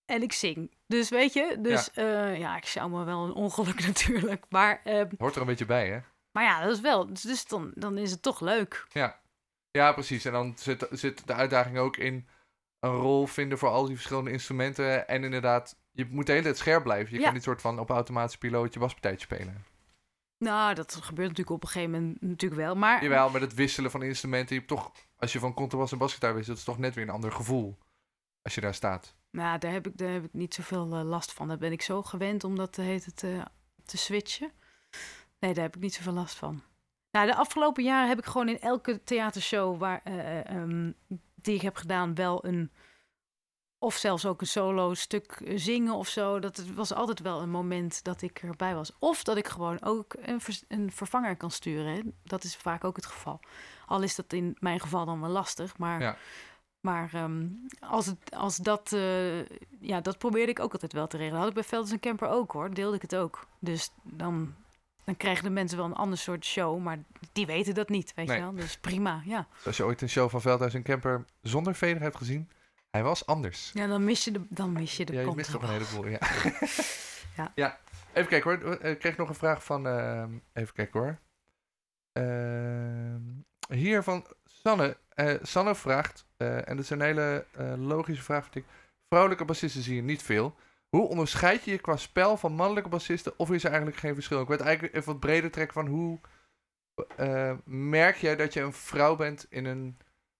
[0.05, 0.71] En ik zing.
[0.87, 4.45] Dus weet je, dus ja, ja ik zou me wel een ongeluk natuurlijk.
[4.49, 5.99] Maar, eh, Hoort er een beetje bij, hè?
[6.35, 7.07] Maar ja, dat is wel.
[7.07, 8.85] Dus, dus dan, dan is het toch leuk.
[8.91, 9.19] Ja.
[9.71, 10.25] Ja, precies.
[10.25, 12.27] En dan zit, zit de uitdaging ook in
[12.79, 15.07] een rol vinden voor al die verschillende instrumenten.
[15.07, 17.13] En inderdaad, je moet de hele tijd scherp blijven.
[17.13, 17.25] Je Ja.
[17.25, 19.65] kan niet soort van op automatische piloot je baspartijtje spelen.
[20.37, 22.75] Nou, dat gebeurt natuurlijk op een gegeven moment natuurlijk wel.
[22.75, 24.55] Maar Jawel, met het wisselen van instrumenten.
[24.55, 27.03] Je hebt toch, als je van contrabas en basgitaar wisselt, dat is toch net weer
[27.03, 27.77] een ander gevoel.
[28.41, 29.15] Als je daar staat.
[29.31, 31.47] nou, daar, heb ik, daar heb ik niet zoveel eh, last van.
[31.47, 33.45] Daar ben ik zo gewend om dat eh, heet het, eh,
[33.85, 34.51] te switchen.
[35.39, 36.63] Nee, daar heb ik niet zoveel last van.
[37.15, 40.91] Nou, de afgelopen jaren heb ik gewoon in elke theatershow waar, eh, eh, ehm,
[41.35, 42.71] die ik heb gedaan wel een...
[43.77, 46.39] Of zelfs ook een solo stuk eh, zingen of zo.
[46.39, 48.91] Dat het was altijd wel een moment dat ik erbij was.
[48.99, 51.93] Of dat ik gewoon ook een, een vervanger kan sturen.
[51.93, 52.01] Hè.
[52.23, 53.39] Dat is vaak ook het geval.
[53.85, 55.77] Al is dat in mijn geval dan wel lastig.
[55.77, 56.17] Maar, Ja.
[56.79, 57.47] maar ehm,
[57.79, 58.89] als, het, als dat...
[59.79, 61.39] ja, dat probeerde ik ook altijd wel te regelen.
[61.39, 62.73] Had ik bij Velders en Camper ook hoor.
[62.73, 63.47] Deelde ik het ook.
[63.59, 64.55] Dus dan,
[65.05, 66.79] dan krijgen de mensen wel een ander soort show.
[66.79, 66.97] Maar
[67.31, 68.35] die weten dat niet, weet Nee.
[68.37, 68.53] je wel.
[68.55, 69.47] Dus prima, ja.
[69.55, 72.49] Dus als je ooit een show van Veldhuis en Kemper zonder Veder hebt gezien,
[72.91, 73.71] hij was anders.
[73.73, 76.07] Ja, dan mis je de, dan mis je de Ja, je mist toch een heleboel.
[76.07, 76.19] Ja.
[77.35, 77.51] Ja.
[77.55, 77.79] ja.
[78.13, 78.81] Even kijken hoor.
[78.83, 79.87] Ik kreeg nog een vraag van.
[79.87, 81.19] ehm, even kijken hoor.
[82.11, 83.21] Ehm,
[83.67, 84.97] hier van Sanne.
[85.09, 88.65] Eh, Sanne vraagt, eh, en dat is een hele eh, logische vraag vind ik.
[89.07, 90.55] Vrouwelijke bassisten zie je niet veel.
[90.95, 93.33] Hoe onderscheid je je qua spel van mannelijke bassisten?
[93.37, 94.41] Of is er eigenlijk geen verschil?
[94.41, 96.19] Ik wil het eigenlijk even wat breder trekken van hoe
[97.15, 99.97] eh, merk jij dat je een vrouw bent in een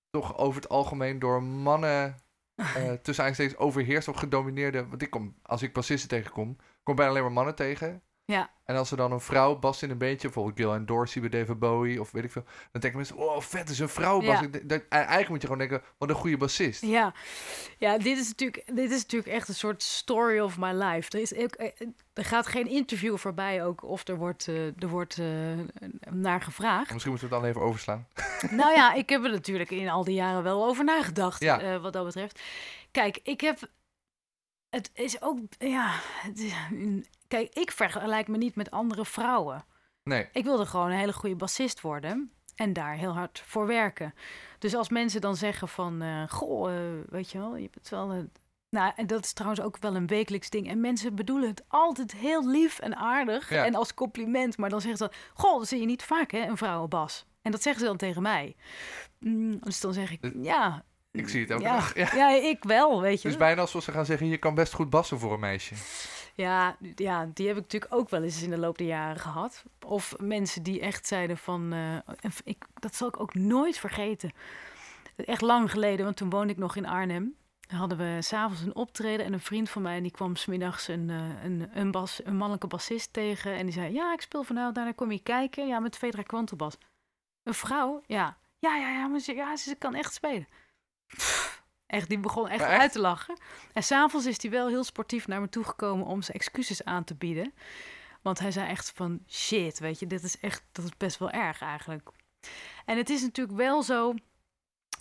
[0.09, 2.15] toch over het algemeen door mannen
[2.55, 4.87] eh tussen aanstekens overheerst of gedomineerde.
[4.87, 8.01] Want ik kom, als ik bassisten tegenkom, kom bijna alleen maar mannen tegen.
[8.27, 8.49] Ja.
[8.65, 11.29] En als er dan een vrouw bast in een beentje, bijvoorbeeld Gil en Dorsey bij
[11.39, 14.21] David Bowie of weet ik veel, dan denken mensen, oh vet, dat is een vrouw.
[14.21, 14.41] Ja.
[14.89, 16.81] Eigenlijk moet je gewoon denken, wat een goede bassist.
[16.81, 17.13] Ja,
[17.77, 21.09] ja dit, is natuurlijk, dit is natuurlijk echt een soort story of my life.
[21.09, 24.87] Er, is ook, eh, er gaat geen interview voorbij ook of er wordt, eh, er
[24.87, 25.27] wordt eh,
[26.11, 26.91] naar gevraagd.
[26.91, 28.07] Misschien moeten we het dan even overslaan.
[28.61, 31.59] nou ja, ik heb er natuurlijk in al die jaren wel over nagedacht, Ja.
[31.61, 32.41] eh, wat dat betreft.
[32.91, 33.59] Kijk, ik heb...
[34.69, 35.37] Het is ook...
[35.57, 36.53] Ja, het is-
[37.35, 39.65] kijk, ik vergelijk me niet met andere vrouwen.
[40.03, 44.13] Nee, Ik wilde gewoon een hele goede bassist worden en daar heel hard voor werken.
[44.59, 48.11] Dus als mensen dan zeggen van, eh, goh, eh, weet je wel, je bent wel
[48.11, 48.31] een...
[48.69, 50.69] Nou, en dat is trouwens ook wel een wekelijks ding.
[50.69, 53.65] En mensen bedoelen het altijd heel lief en aardig Ja.
[53.65, 54.57] en als compliment.
[54.57, 57.25] Maar dan zeggen ze dan, goh, dat zie je niet vaak, hè, een vrouwenbas.
[57.41, 58.55] En dat zeggen ze dan tegen mij.
[59.19, 60.83] Mm, dus dan zeg ik, ja,
[61.15, 61.83] ik zie het elke ja.
[61.93, 62.09] Ja.
[62.15, 63.27] ja, ik wel, weet je.
[63.27, 65.75] Het is bijna alsof ze gaan zeggen, je kan best goed bassen voor een meisje.
[66.35, 69.63] Ja, ja, die heb ik natuurlijk ook wel eens in de loop der jaren gehad.
[69.85, 71.73] Of mensen die echt zeiden van...
[71.73, 74.31] eh, ik, dat zal ik ook nooit vergeten.
[75.15, 77.35] Echt lang geleden, want toen woonde ik nog in Arnhem.
[77.67, 80.01] Dan hadden we s'avonds een optreden en een vriend van mij...
[80.01, 83.55] die kwam smiddags een, eh, een, een, bas, een mannelijke bassist tegen.
[83.55, 85.67] En die zei, ja, ik speel vanavond, daarna kom je kijken.
[85.67, 86.77] Ja, met Vedra Kwantelbas.
[87.43, 88.01] Een vrouw?
[88.05, 88.37] Ja.
[88.59, 90.47] Ja, ja, ja, maar ze, ja, ze kan echt spelen.
[91.07, 91.55] Pff,
[91.95, 93.37] Echt, die begon echt, uit te lachen.
[93.73, 97.15] En s'avonds is hij wel heel sportief naar me toegekomen om zijn excuses aan te
[97.15, 97.53] bieden.
[98.21, 101.29] Want hij zei echt van shit, weet je, dit is echt, dat is best wel
[101.29, 102.09] erg eigenlijk.
[102.85, 104.13] En het is natuurlijk wel zo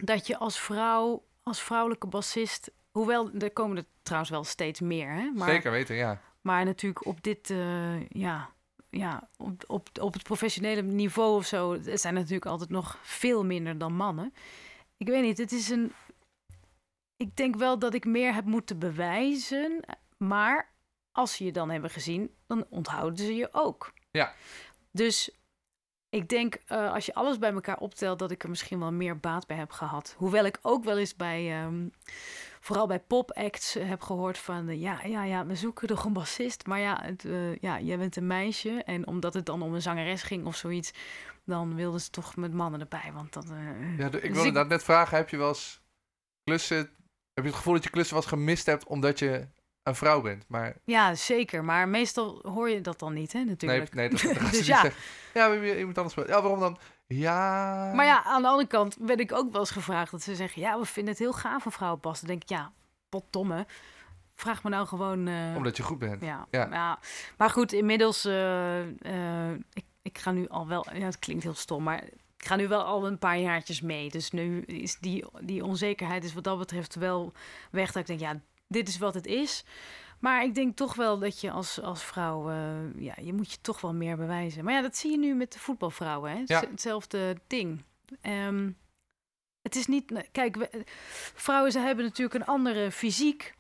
[0.05, 5.11] dat je als vrouw, als vrouwelijke bassist, hoewel er komen er trouwens wel steeds meer,
[5.11, 5.31] hè?
[5.31, 6.21] Maar, Zeker weten, ja.
[6.41, 8.51] maar natuurlijk op dit, eh, ja,
[8.91, 13.45] ja op, op, op het professionele niveau of zo, zijn er natuurlijk altijd nog veel
[13.45, 14.33] minder dan mannen.
[14.97, 15.93] Ik weet niet, het is een.
[17.17, 19.85] Ik denk wel dat ik meer heb moeten bewijzen,
[20.17, 20.73] maar
[21.13, 23.93] als ze je dan hebben gezien, dan onthouden ze je ook.
[24.11, 24.35] Ja.
[24.91, 25.31] Dus
[26.15, 29.19] ik denk, eh, als je alles bij elkaar optelt, dat ik er misschien wel meer
[29.19, 30.15] baat bij heb gehad.
[30.19, 31.89] Hoewel ik ook wel eens bij, ehm,
[32.61, 36.13] vooral bij popacts eh, heb gehoord van, eh, ja, ja, ja, we zoeken nog een
[36.13, 37.27] bassist, maar ja, het,
[37.61, 38.83] ja, jij bent een meisje.
[38.85, 40.93] En omdat het dan om een zangeres ging of zoiets,
[41.45, 43.51] dan wilden ze toch met mannen erbij, want dat...
[43.51, 45.83] eh, ja de- ik Dus wilde ik- inderdaad net vragen, heb je wel eens
[46.45, 46.77] klussen...
[47.35, 49.49] Heb je het gevoel dat je klussen was gemist hebt omdat je
[49.83, 50.45] een vrouw bent?
[50.49, 51.65] Maar Ja, zeker.
[51.65, 53.95] Maar meestal hoor je dat dan niet, hè, nee, natuurlijk.
[53.95, 54.81] nee dat, dat ze Dus ja.
[54.81, 55.01] zeggen.
[55.35, 56.15] Ja, iemand anders.
[56.15, 56.79] Ja, waarom dan?
[57.07, 57.93] Ja...
[57.95, 60.63] Maar ja, aan de andere kant ben ik ook wel eens gevraagd dat ze zeggen:
[60.63, 62.21] Ja, we vinden het heel gaaf een vrouw pas.
[62.21, 62.73] Dan denk ik: Ja,
[63.09, 63.67] potdomme.
[64.35, 65.27] Vraag me nou gewoon...
[65.27, 66.23] eh, Omdat je goed bent.
[66.23, 66.47] ja.
[66.51, 66.69] Ja.
[66.71, 66.99] Ja.
[67.37, 68.25] Maar goed, inmiddels...
[68.25, 68.81] eh,
[69.51, 70.87] eh, ik, ik ga nu al wel...
[70.95, 72.05] Ja, het klinkt heel stom, maar...
[72.37, 74.11] Ik ga nu wel al een paar jaartjes mee.
[74.11, 77.33] Dus nu is die, die onzekerheid is wat dat betreft wel
[77.71, 77.87] weg.
[77.93, 79.65] Dat ik denk, ja, dit is wat het is.
[80.19, 82.51] Maar ik denk toch wel dat je als, als vrouw...
[82.51, 84.65] eh, ja, je moet je toch wel meer bewijzen.
[84.65, 86.31] Maar ja, dat zie je nu met de voetbalvrouwen.
[86.31, 86.43] Hè?
[86.47, 86.61] Ja.
[86.71, 87.83] Hetzelfde ding.
[88.21, 88.71] Ehm,
[89.63, 90.29] het is niet...
[90.33, 90.85] Kijk, we-
[91.35, 93.55] vrouwen ze hebben natuurlijk een andere fysiek...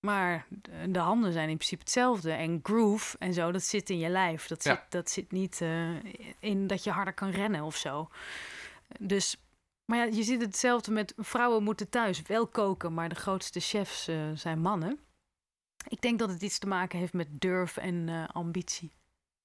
[0.00, 2.32] Maar de- de handen zijn in principe hetzelfde.
[2.32, 4.46] En groove en zo, dat zit in je lijf.
[4.46, 4.74] Dat, Ja.
[4.74, 5.94] zit, dat zit niet eh,
[6.38, 8.08] in dat je harder kan rennen of zo.
[9.00, 9.36] Dus,
[9.84, 14.08] maar ja, je ziet hetzelfde met vrouwen moeten thuis wel koken, maar de grootste chefs
[14.08, 14.98] eh, zijn mannen.
[15.88, 18.92] Ik denk dat het iets te maken heeft met durf en eh, ambitie.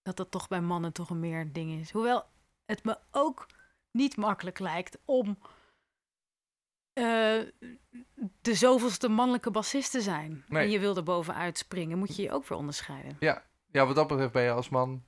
[0.02, 1.92] Dat dat toch bij mannen toch een meer ding is.
[1.92, 2.26] Hoewel
[2.66, 3.48] het me ook
[3.92, 5.38] niet makkelijk lijkt om
[6.94, 7.40] eh,
[8.42, 10.44] de zoveelste mannelijke bassist te zijn.
[10.48, 10.64] Nee.
[10.64, 13.18] En je wil er bovenuit springen, moet je je ook weer onderscheiden.
[13.20, 15.04] Ja, wat dat betreft ben je als man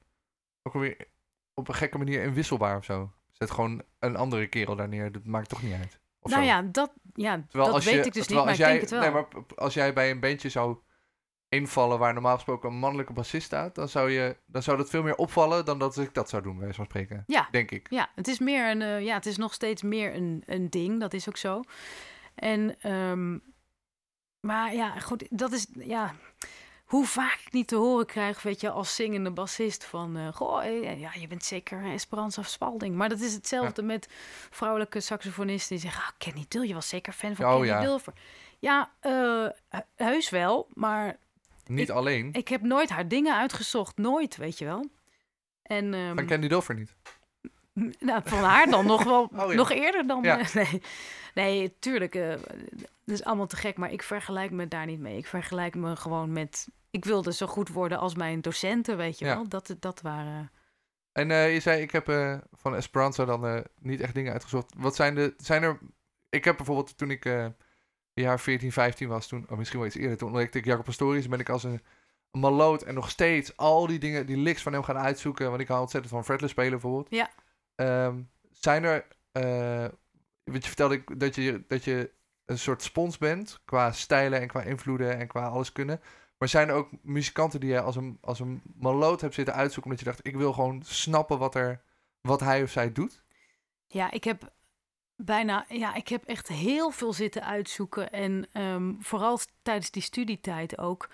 [0.64, 1.08] ook weer
[1.54, 3.12] op een gekke manier inwisselbaar of zo.
[3.32, 5.12] Zet gewoon een andere kerel daar neer.
[5.12, 6.00] Dat maakt toch niet uit.
[6.20, 6.50] Of nou zo.
[6.50, 9.00] ja, dat, ja, Terwijl dat weet je, ik dus niet, maar ik denk het wel.
[9.00, 10.78] Nee, maar als jij bij een bandje zou
[11.56, 15.04] invallen waar normaal gesproken een mannelijke bassist staat, dan zou, je, dan zou dat veel
[15.04, 17.24] meer opvallen dan dat ik dat zou doen, bij wijze van spreken.
[17.28, 17.48] Ja.
[17.52, 17.88] Denk ik.
[17.90, 21.00] Ja, het is meer een, eh, ja, het is nog steeds meer een, een ding.
[21.00, 21.62] Dat is ook zo.
[22.36, 23.38] En, ehm,
[24.40, 26.16] maar ja, goed, dat is, ja,
[26.86, 30.66] hoe vaak ik niet te horen krijg, weet je, als zingende bassist van, eh, goh,
[30.66, 32.96] eh, ja, je bent zeker Esperanza Spalding.
[32.96, 34.08] Maar dat is hetzelfde met
[34.50, 38.00] vrouwelijke saxofonisten die zeggen, ah, Kenny Dill, je was zeker fan van Oh, Kenny ja.
[38.60, 41.18] Ja, hu- heus wel, maar
[41.66, 42.30] Niet alleen.
[42.34, 44.90] ik heb nooit haar dingen uitgezocht, nooit, weet je wel.
[45.62, 46.96] En, ehm, Van Candy Doffer niet.
[48.00, 49.54] nou, van haar dan nog wel Oh ja.
[49.56, 50.24] nog eerder dan.
[50.24, 50.40] Ja.
[50.40, 50.82] eh, nee,
[51.34, 52.16] nee, tuurlijk.
[52.16, 52.30] eh
[53.06, 55.18] dat is allemaal te gek, maar ik vergelijk me daar niet mee.
[55.18, 56.68] Ik vergelijk me gewoon met.
[56.92, 59.36] Ik wilde zo goed worden als mijn docenten, weet je Ja.
[59.36, 59.48] wel.
[59.48, 60.52] Dat, dat waren.
[61.12, 62.06] En eh, je zei, ik heb
[62.52, 64.74] van Esperanza dan niet echt dingen uitgezocht.
[64.78, 65.80] Wat zijn de, zijn er,
[66.30, 67.26] ik heb bijvoorbeeld toen ik
[68.24, 71.28] jaar 14, 15 was, toen, of misschien wel iets eerder, toen ontdekte ik Jacob Pastorius,
[71.28, 71.82] ben ik als een,
[72.32, 75.62] een maloot en nog steeds al die dingen, die licks van hem gaan uitzoeken, want
[75.62, 77.08] ik hou ontzettend van fretless spelen bijvoorbeeld.
[77.10, 77.30] Ja.
[77.76, 79.08] Ehm, zijn er,
[80.44, 82.12] want je vertelde ik dat je, dat je
[82.46, 86.02] een soort spons bent, qua stijlen en qua invloeden en qua alles kunnen.
[86.38, 89.92] Maar zijn er ook muzikanten die je als een, als een maloot hebt zitten uitzoeken,
[89.92, 91.82] omdat je dacht, ik wil gewoon snappen wat, er,
[92.22, 93.24] wat hij of zij doet?
[93.88, 94.54] Ja, ik heb
[95.16, 95.66] bijna.
[95.70, 98.12] Ja, ik heb echt heel veel zitten uitzoeken.
[98.12, 101.10] En ehm, vooral tijdens die studietijd ook.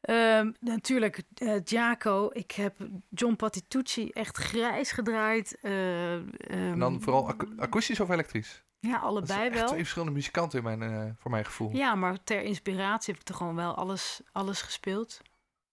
[0.00, 2.30] Ehm, natuurlijk, eh Giaco.
[2.32, 2.76] Ik heb
[3.10, 5.56] John Patitucci echt grijs gedraaid.
[5.60, 8.64] eh, En ehm, dan vooral aku- akoestisch of elektrisch?
[8.80, 9.66] Ja, allebei wel.
[9.66, 11.70] twee verschillende muzikanten in mijn, eh, voor mijn gevoel.
[11.76, 15.20] Ja, maar ter inspiratie heb ik toch gewoon wel alles, alles gespeeld.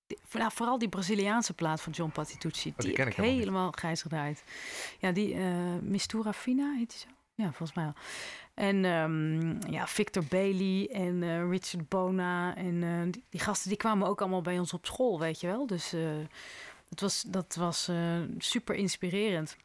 [0.08, 2.70] Die- nou, vooral die Braziliaanse plaat van John Patitucci.
[2.70, 4.44] Oh, die die ken ik helemaal grijs gedraaid.
[5.00, 5.36] Ja, die
[5.82, 7.08] Mistura Fina heet die zo?
[7.36, 7.94] Ja, volgens mij wel.
[8.54, 12.56] En ehm, ja, Victor Bailey en eh, Richard Bona.
[12.56, 15.68] En eh, die, gasten die kwamen ook allemaal bij ons op school, weet je wel.
[15.68, 16.18] Dus eh,
[16.90, 17.92] dat was, dat was
[18.38, 19.58] super inspirerend.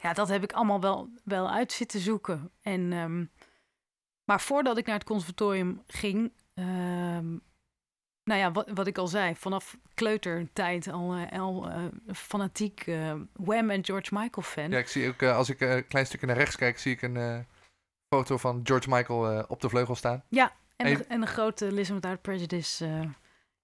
[0.00, 2.50] Ja, dat heb ik allemaal wel, wel uit zitten zoeken.
[2.60, 3.24] En, ehm,
[4.24, 6.32] maar voordat ik naar het conservatorium ging...
[6.54, 7.36] ehm,
[8.26, 11.82] nou ja, wat, wat ik al zei, vanaf kleutertijd al, eh, al eh,
[12.14, 14.70] fanatiek eh, Wham en George Michael fan.
[14.70, 17.46] Ja, ik zie ook, als ik een klein stukje naar rechts kijk, zie ik een
[18.14, 20.22] foto van George Michael op de vleugel staan.
[20.30, 20.96] En, Hey.
[20.96, 22.86] de, en de grote Listen Without Prejudice.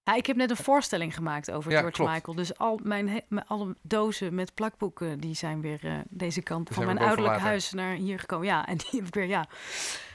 [0.03, 2.11] ja, ik heb net een voorstelling gemaakt over Ja, George klopt.
[2.11, 2.35] Michael.
[2.35, 6.99] Dus al mijn, mijn alle dozen met plakboeken, die zijn weer deze kant van mijn
[6.99, 8.47] ouderlijk huis naar hier gekomen.
[8.47, 9.45] Ja, en die heb ik weer, ja.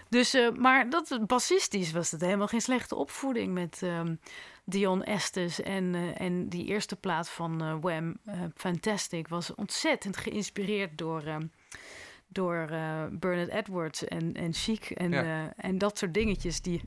[0.09, 4.15] Dus, eh, maar dat bassistisch was het helemaal geen slechte opvoeding met ehm,
[4.65, 5.63] Dion Estes.
[5.63, 11.23] En, eh, en die eerste plaat van eh, Wham, eh, Fantastic, was ontzettend geïnspireerd door...
[11.23, 11.47] ehm,
[12.31, 15.23] door eh Bernard Edwards en, en Chic en, Ja.
[15.23, 16.83] eh, en dat soort dingetjes die,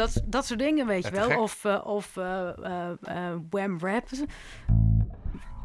[0.00, 1.28] dat, dat soort dingen, weet je wel.
[1.28, 1.38] gek.
[1.38, 2.48] Of, eh, of eh,
[3.50, 4.08] Wham Rap.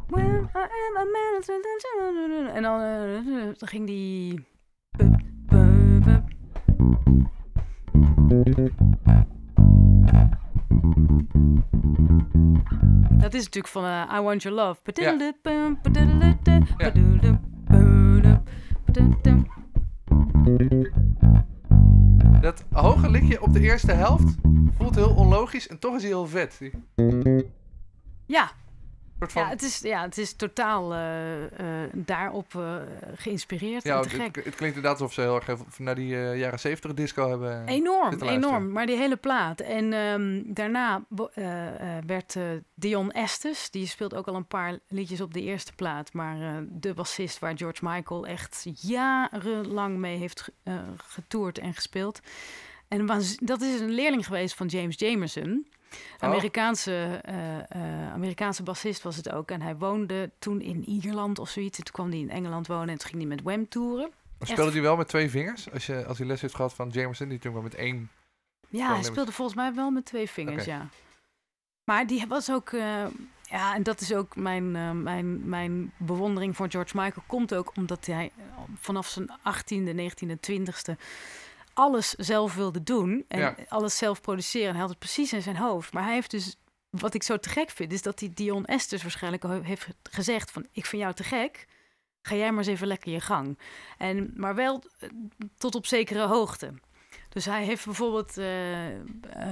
[0.07, 1.41] When I am a man.
[2.53, 2.79] En dan,
[3.57, 4.45] dan ging die...
[13.09, 13.83] Dat is natuurlijk van
[14.17, 14.81] I Want Your Love.
[22.41, 24.35] Dat hoge likje op de eerste helft
[24.77, 26.61] voelt heel onlogisch en toch is hij heel vet.
[28.25, 28.51] Ja,
[29.19, 31.43] van, ja, het is, ja, het is totaal eh,
[31.83, 32.75] eh, daarop eh,
[33.15, 33.83] geïnspireerd.
[33.83, 34.35] ja, en te het, gek.
[34.35, 36.07] het klinkt inderdaad alsof ze heel erg naar die
[36.37, 37.67] jaren 70 disco hebben.
[37.67, 38.71] Enorm, enorm.
[38.71, 39.59] Maar die hele plaat.
[39.59, 41.03] En ehm, daarna
[42.05, 42.35] werd
[42.73, 46.13] Dion Estes, die speelt ook al een paar liedjes op de eerste plaat.
[46.13, 50.53] Maar de bassist waar George Michael echt jarenlang mee heeft ge-
[50.97, 52.19] getoerd en gespeeld.
[52.87, 53.05] En
[53.39, 55.67] dat is een leerling geweest van James Jamerson.
[55.91, 56.29] Oh.
[56.29, 57.21] Amerikaanse,
[57.67, 59.51] eh, Amerikaanse bassist was het ook.
[59.51, 61.77] En hij woonde toen in Ierland of zoiets.
[61.77, 64.11] En toen kwam hij in Engeland wonen en toen ging hij met Wham toeren.
[64.39, 65.71] Maar speelde hij wel met twee vingers?
[65.71, 68.11] Als, je, als hij les heeft gehad van Jamerson, die toen wel met één.
[68.69, 70.87] Ja, hij speelde volgens mij wel met twee vingers, ja.
[71.83, 72.69] Maar die was ook...
[72.69, 73.05] eh,
[73.49, 74.71] ja, en dat is ook mijn,
[75.03, 77.23] mijn, mijn bewondering voor George Michael.
[77.27, 78.31] Komt ook omdat hij
[78.79, 80.93] vanaf zijn 18e, 19e, 20e...
[81.75, 83.25] alles zelf wilde doen.
[83.27, 83.55] En Ja.
[83.67, 84.67] alles zelf produceren.
[84.67, 85.93] En hij had het precies in zijn hoofd.
[85.93, 86.55] Maar hij heeft dus...
[86.89, 90.65] Wat ik zo te gek vind, is dat hij Dion Esters waarschijnlijk heeft gezegd van...
[90.71, 91.67] Ik vind jou te gek.
[92.21, 93.59] Ga jij maar eens even lekker je gang.
[93.97, 95.09] En, maar wel eh,
[95.57, 96.73] tot op zekere hoogte.
[97.29, 98.37] Dus hij heeft bijvoorbeeld...
[98.37, 98.95] eh,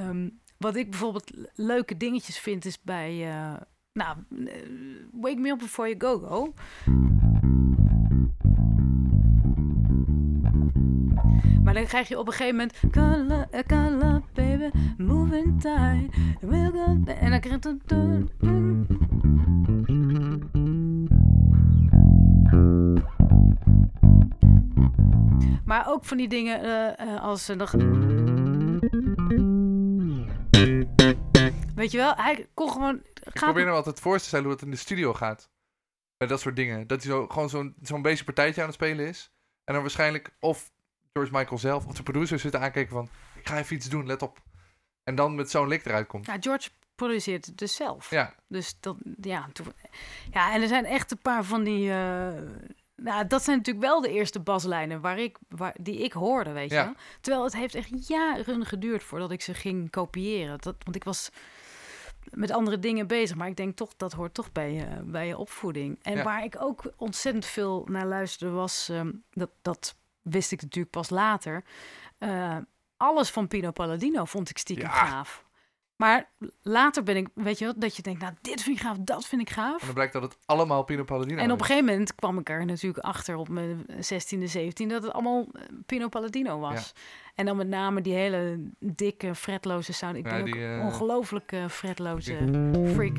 [0.07, 3.31] ehm, wat ik bijvoorbeeld le- leuke dingetjes vind is bij...
[3.31, 3.53] eh,
[3.93, 4.17] nou,
[5.11, 6.53] Wake Me Up Before You Go Go.
[11.63, 12.73] Maar dan krijg je op een gegeven moment...
[13.53, 16.15] Uh, color, baby, moving tight.
[16.41, 17.03] We'll go...
[17.05, 18.81] En dan krijg je...
[25.65, 27.71] Maar ook van die dingen eh, eh, als ze nog...
[31.75, 32.95] Weet je wel, hij kon gewoon...
[33.23, 35.49] Ik probeer nou altijd voor te stellen hoe het in de studio gaat.
[36.17, 36.87] Met dat soort dingen.
[36.87, 39.31] Dat hij zo, gewoon zo'n zo'n partijtje aan het spelen is.
[39.63, 40.71] En dan waarschijnlijk of
[41.13, 43.09] George Michael zelf of de producers zitten aankijken van...
[43.35, 44.41] Ik ga even iets doen, let op.
[45.03, 46.25] En dan met zo'n lik eruit komt.
[46.25, 48.09] Ja, George produceert het dus zelf.
[48.09, 49.65] Ja, Dus dat, ja, toen,
[50.31, 51.89] ja, en er zijn echt een paar van die.
[51.91, 52.27] eh,
[52.95, 56.69] nou, dat zijn natuurlijk wel de eerste baslijnen waar ik, waar, die ik hoorde, weet
[56.69, 56.83] je Ja.
[56.85, 56.93] wel.
[57.21, 60.57] Terwijl het heeft echt jaren geduurd voordat ik ze ging kopiëren.
[60.61, 61.29] Dat, want ik was
[62.31, 65.37] met andere dingen bezig, maar ik denk toch, dat hoort toch bij, je bij je
[65.37, 65.99] opvoeding.
[66.01, 66.23] En Ja.
[66.23, 71.09] waar ik ook ontzettend veel naar luisterde was, ehm, dat, dat wist ik natuurlijk pas
[71.09, 71.63] later.
[72.17, 72.57] eh,
[72.97, 74.91] alles van Pino Palladino vond ik stiekem Ja.
[75.05, 75.45] gaaf.
[75.95, 76.29] Maar
[76.61, 79.25] later ben ik, weet je wel, dat je denkt, nou, dit vind ik gaaf, dat
[79.25, 79.79] vind ik gaaf.
[79.79, 82.49] en dan blijkt dat het allemaal Pino Palladino En op een gegeven moment kwam ik
[82.49, 86.93] er natuurlijk achter op mijn 16e, 17e dat het allemaal eh, Pino Palladino was.
[87.35, 90.15] En dan met name die hele dikke, fretloze sound.
[90.15, 92.37] Ik Ja, ben ook die, eh, ongelooflijk eh, fretloze
[92.93, 93.17] freak.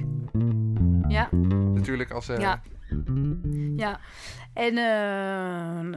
[1.08, 1.28] Ja,
[1.74, 2.28] Natuurlijk als...
[2.28, 2.62] eh, ja.
[3.76, 4.00] Ja.
[4.54, 5.94] En ehm,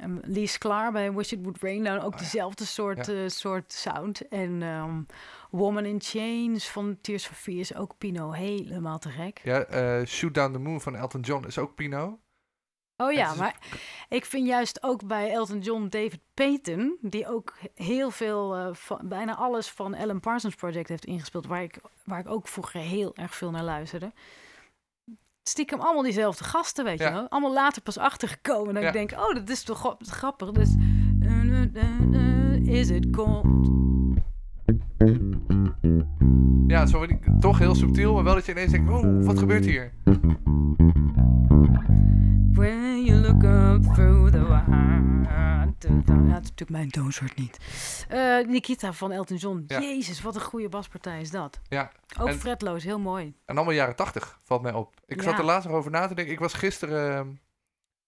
[0.00, 2.24] ehm, Lee Sklar bij Wish It Would Rain Down ook Oh ja.
[2.24, 3.12] dezelfde soort, Ja.
[3.22, 4.28] eh, soort sound.
[4.28, 5.02] En ehm,
[5.50, 9.40] Woman in Chains van Tears for Fears ook Pino helemaal te gek.
[9.44, 12.18] Ja, eh, Shoot Down the Moon van Elton John is ook Pino.
[12.96, 13.56] Oh ja, maar
[14.08, 18.98] ik vind juist ook bij Elton John David Payton, die ook heel veel, eh, van,
[19.02, 23.16] bijna alles van Alan Parsons Project heeft ingespeeld, waar ik, waar ik ook vroeger heel
[23.16, 24.12] erg veel naar luisterde.
[25.42, 27.28] Stiekem allemaal diezelfde gasten, weet je wel.
[27.28, 28.74] Allemaal later pas achtergekomen.
[28.74, 30.50] Dat ik denk, oh, dat is toch gra- grappig.
[30.50, 30.74] Dus,
[32.64, 33.44] is it cold?
[36.66, 37.06] Ja, zo,
[37.40, 39.92] toch heel subtiel, maar wel dat je ineens denkt, oh, wat gebeurt hier?
[46.16, 47.58] Ja, dat is natuurlijk mijn toonsoort niet.
[48.08, 49.64] Eh, Nikita van Elton John.
[49.66, 49.80] Ja.
[49.80, 51.60] Jezus, wat een goede baspartij is dat.
[51.68, 53.34] Ja, Ook En- fretloos, heel mooi.
[53.44, 55.00] en allemaal jaren tachtig, valt mij op.
[55.06, 56.32] Ik zat er laatst nog over na te denken.
[56.34, 57.40] Ik was gisteren,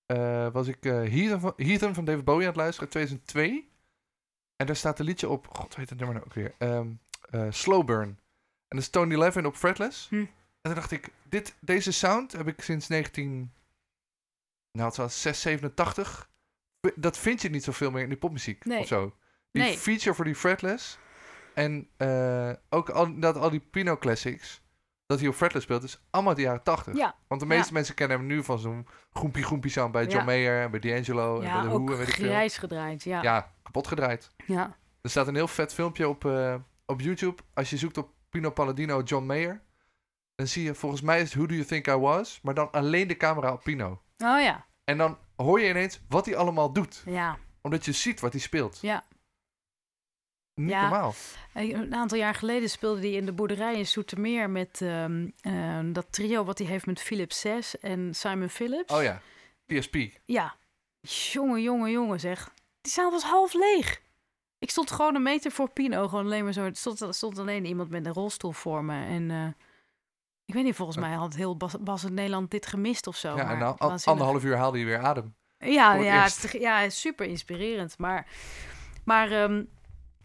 [0.07, 3.69] eh, was ik eh Heathen, van, Heathen van David Bowie aan het luisteren, 2002.
[4.57, 6.55] En daar staat een liedje op, god, hoe heet het nummer nou ook weer?
[7.31, 8.09] Eh, Slow Burn.
[8.69, 10.09] En dat is Tony Levin op fretless.
[10.09, 10.15] Hm.
[10.17, 10.29] En
[10.63, 13.53] toen dacht ik, dit, deze sound heb ik sinds 19...
[14.73, 16.29] Nou, het was 687.
[16.95, 18.78] Dat vind je niet zoveel meer in die popmuziek Nee.
[18.78, 19.14] of zo.
[19.51, 19.76] Die Nee.
[19.78, 20.99] feature voor die fretless.
[21.55, 24.62] En eh, ook al, dat, al die Pino classics.
[25.07, 26.97] Dat hij op fretless speelt, is allemaal uit de jaren 80.
[26.97, 30.16] Ja, Want de meeste mensen kennen hem nu van zo'n groempie groempie sound bij John
[30.16, 30.24] Ja.
[30.24, 32.24] Mayer en bij D'Angelo en ja bij Who ook en weet ik veel.
[32.28, 33.03] grijs gedraaid.
[33.03, 33.22] Ja.
[33.22, 33.35] ja.
[33.35, 34.30] Ja, kapot gedraaid.
[35.01, 36.55] Er staat een heel vet filmpje op, eh,
[36.87, 37.43] op YouTube.
[37.55, 39.62] Als je zoekt op Pino Palladino John Mayer,
[40.35, 42.70] dan zie je volgens mij is het Who Do You Think I Was, maar dan
[42.70, 43.91] alleen de camera op Pino.
[44.18, 44.66] Oh ja.
[44.85, 47.39] En dan hoor je ineens wat hij allemaal doet, Ja.
[47.62, 48.78] omdat je ziet wat hij speelt.
[48.82, 49.05] Ja.
[50.55, 50.80] Niet Ja.
[50.80, 51.14] normaal.
[51.55, 56.07] Een aantal jaar geleden speelde hij in de boerderij in Soetermeer met ehm, ehm, dat
[56.12, 58.93] trio wat hij heeft met Philip Sess en Simon Phillips.
[58.95, 59.20] Oh ja,
[59.66, 59.97] PSP.
[60.24, 60.57] Ja.
[61.01, 62.53] Jongen, jongen, jongen zeg.
[62.80, 64.03] Die zaal was half leeg.
[64.59, 66.09] ik stond gewoon een meter voor Pino.
[66.09, 66.64] Gewoon alleen maar zo.
[66.64, 69.05] Er stond, stond alleen iemand met een rolstoel voor me.
[69.07, 69.47] En eh,
[70.45, 73.29] ik weet niet, volgens mij had heel Bas, Bas in Nederland dit gemist of zo.
[73.29, 74.07] ja, maar en dan al- waanzinnig.
[74.07, 75.35] anderhalf uur haalde je weer adem.
[75.59, 77.99] Ja, het ja, het ja, super inspirerend.
[77.99, 78.27] Maar,
[79.05, 79.65] maar ehm,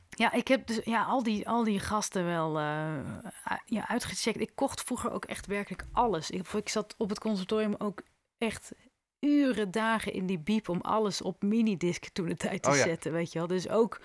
[0.09, 4.39] ja, ik heb dus ja, al, die, al die gasten wel eh, u- ja, uitgecheckt.
[4.39, 6.29] Ik kocht vroeger ook echt werkelijk alles.
[6.29, 8.01] Ik, ik zat op het conservatorium ook
[8.37, 8.71] echt
[9.19, 12.83] uren, dagen in die biep om alles op minidisc toen de tijd te Oh ja.
[12.83, 13.47] zetten, weet je wel.
[13.47, 14.01] Dus ook,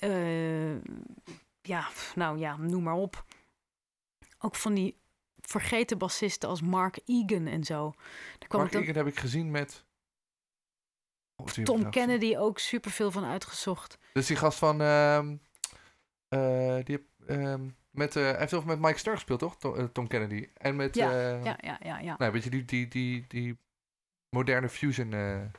[0.00, 0.74] eh,
[1.62, 3.24] ja, nou ja, noem maar op.
[4.38, 4.96] Ook van die
[5.46, 7.92] vergeten bassisten als Mark Egan en zo.
[8.38, 9.84] Daar kwam Mark dan- Egan heb ik gezien met...
[11.54, 13.98] Die- Tom Kennedy ook superveel van uitgezocht.
[14.12, 14.80] Dus die gast van...
[14.80, 15.36] ehm,
[16.28, 19.56] eh, die heb, ehm, met, eh, hij heeft heel veel met Mike Starr gespeeld, toch?
[19.56, 20.48] Tom, eh, Tom Kennedy.
[20.54, 20.94] En met...
[20.94, 22.14] Ja, Ja, ja, ja, ja.
[22.18, 23.58] Nou, weet je, die, die, die, die
[24.28, 25.50] moderne fusion scene,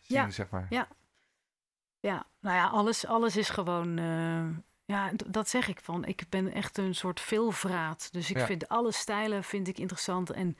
[0.00, 0.66] Ja, zeg maar.
[0.70, 0.88] ja.
[2.00, 3.98] Ja, nou ja, alles, alles is gewoon.
[4.90, 6.04] Ja, dat zeg ik van.
[6.04, 8.08] Ik ben echt een soort veelvraat.
[8.12, 8.46] Dus ik Ja.
[8.46, 10.30] vind alle stijlen vind ik interessant.
[10.30, 10.56] En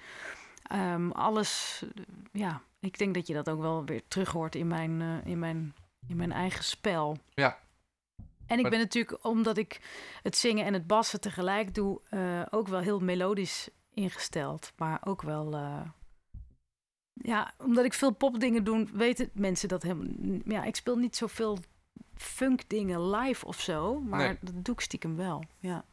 [0.63, 1.83] ehm, alles.
[1.95, 2.03] eh,
[2.33, 5.39] Ja, ik denk dat je dat ook wel weer terug hoort in mijn, eh, in
[5.39, 5.75] mijn,
[6.09, 7.19] in mijn eigen spel.
[7.35, 7.59] Ja.
[8.47, 9.81] En ik ben natuurlijk, omdat ik
[10.23, 14.73] het zingen en het bassen tegelijk doe, eh, ook wel heel melodisch ingesteld.
[14.77, 15.55] Maar ook wel.
[15.55, 15.81] eh,
[17.13, 20.41] ja, omdat ik veel popdingen doe, weten mensen dat helemaal.
[20.45, 21.59] Ja, ik speel niet zoveel
[22.21, 24.37] funk dingen live of zo, maar Nee.
[24.41, 25.45] dat doe ik stiekem wel.
[25.59, 25.85] Ja.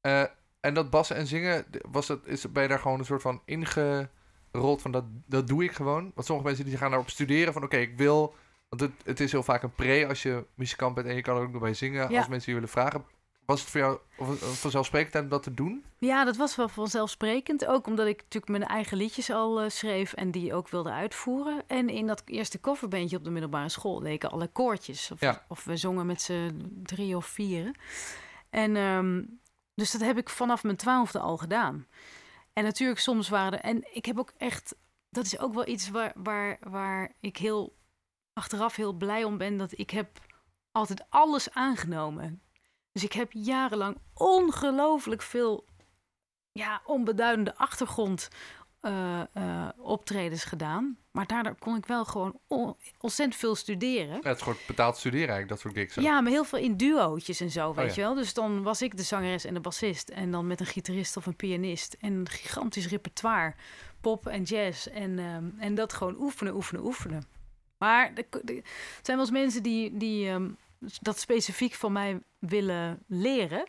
[0.00, 0.24] Eh,
[0.60, 3.42] en dat bassen en zingen, was dat, is, ben je daar gewoon een soort van
[3.44, 6.10] ingerold van dat, dat doe ik gewoon?
[6.14, 8.34] Want sommige mensen die gaan daarop studeren van oké, ik wil...
[8.68, 11.36] Want het, het is heel vaak een pre als je muzikant bent en je kan
[11.36, 12.18] er ook nog bij zingen Ja.
[12.18, 13.04] als mensen je willen vragen.
[13.44, 13.98] Was het voor jou
[14.54, 15.84] vanzelfsprekend om dat te doen?
[15.98, 17.66] ja, dat was wel vanzelfsprekend.
[17.66, 21.62] Ook omdat ik natuurlijk mijn eigen liedjes al eh, schreef en die ook wilde uitvoeren.
[21.66, 25.10] En in dat eerste coverbandje op de middelbare school ik alle koortjes.
[25.10, 25.44] Of, Ja.
[25.48, 27.74] of we zongen met z'n drie of vieren.
[28.50, 29.22] En ehm,
[29.74, 31.86] dus dat heb ik vanaf mijn twaalfde al gedaan.
[32.52, 33.64] En natuurlijk, soms waren er.
[33.64, 34.76] En ik heb ook echt.
[35.10, 37.76] Dat is ook wel iets waar, waar, waar ik heel
[38.32, 39.56] achteraf heel blij om ben.
[39.56, 40.18] Dat ik heb
[40.72, 42.42] altijd alles aangenomen.
[42.92, 45.64] Dus ik heb jarenlang ongelooflijk veel
[46.52, 48.28] ja, onbeduidende achtergrond
[48.80, 50.96] eh, eh, optredens gedaan.
[51.10, 54.14] Maar daardoor kon ik wel gewoon on- ontzettend veel studeren.
[54.22, 55.98] Ja, het is gewoon betaald studeren eigenlijk, dat soort gigs.
[55.98, 56.04] ook.
[56.04, 57.94] Ja, maar heel veel in duootjes en zo, weet ja.
[57.94, 58.14] je wel.
[58.14, 60.08] Dus dan was ik de zangeres en de bassist.
[60.08, 61.96] En dan met een gitarist of een pianist.
[62.00, 63.54] En een gigantisch repertoire.
[64.00, 64.86] Pop en jazz.
[64.86, 67.24] En, ehm, en dat gewoon oefenen, oefenen, oefenen.
[67.78, 68.62] Maar er er
[69.02, 70.50] zijn wel eens mensen die, die ehm,
[71.00, 73.66] dat specifiek van mij willen leren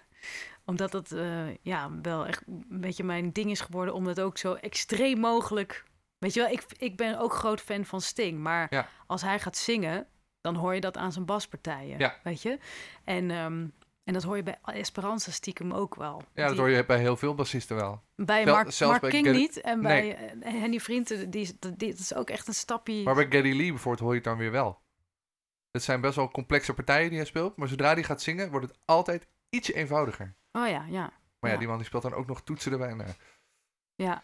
[0.66, 3.94] omdat dat eh, ja, wel echt een beetje mijn ding is geworden.
[3.94, 5.84] Om het ook zo extreem mogelijk...
[6.18, 8.40] Weet je wel, ik, ik ben ook groot fan van Sting.
[8.40, 8.88] Maar Ja.
[9.08, 10.08] als hij gaat zingen,
[10.42, 11.98] dan hoor je dat aan zijn baspartijen.
[12.00, 12.20] Ja.
[12.24, 12.58] Weet je?
[13.04, 13.68] En, ehm,
[14.04, 16.22] en dat hoor je bij Esperanza stiekem ook wel.
[16.34, 18.02] Ja, dat Die- hoor je bij heel veel bassisten wel.
[18.16, 19.62] Bij Mark, zelfs Mark bij King Gary- niet.
[19.62, 20.16] En Nee.
[20.16, 23.04] bij eh, Henny Vrienden, die, is- die, dat is ook echt een stapje...
[23.04, 24.82] Maar bij Geddy Lee bijvoorbeeld hoor je het dan weer wel.
[25.74, 27.56] Het zijn best wel complexe partijen die hij speelt.
[27.58, 30.36] Maar zodra hij gaat zingen, wordt het altijd ietsje eenvoudiger.
[30.52, 31.14] Oh ja, ja.
[31.40, 31.58] Maar ja, Ja.
[31.58, 32.94] die man die speelt dan ook nog toetsen erbij.
[32.94, 33.10] Nou,
[33.96, 34.24] Ja,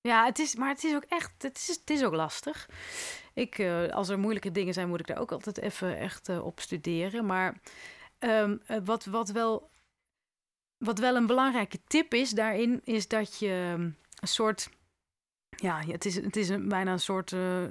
[0.00, 2.68] ja het is, maar het is ook echt, het is, het is ook lastig.
[3.34, 6.44] Ik, eh, als er moeilijke dingen zijn, moet ik daar ook altijd even echt eh,
[6.44, 7.26] op studeren.
[7.26, 7.60] Maar
[8.18, 9.70] ehm, eh, wat, wat, wel,
[10.76, 13.82] wat wel een belangrijke tip is daarin, is dat je ehm,
[14.20, 14.70] een soort.
[15.56, 17.70] Ja, het is, het is een, bijna een soort eh, eh,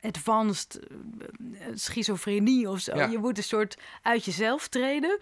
[0.00, 2.96] advanced eh, schizofrenie of zo.
[2.96, 3.06] Ja.
[3.06, 5.18] Je moet een soort uit jezelf treden.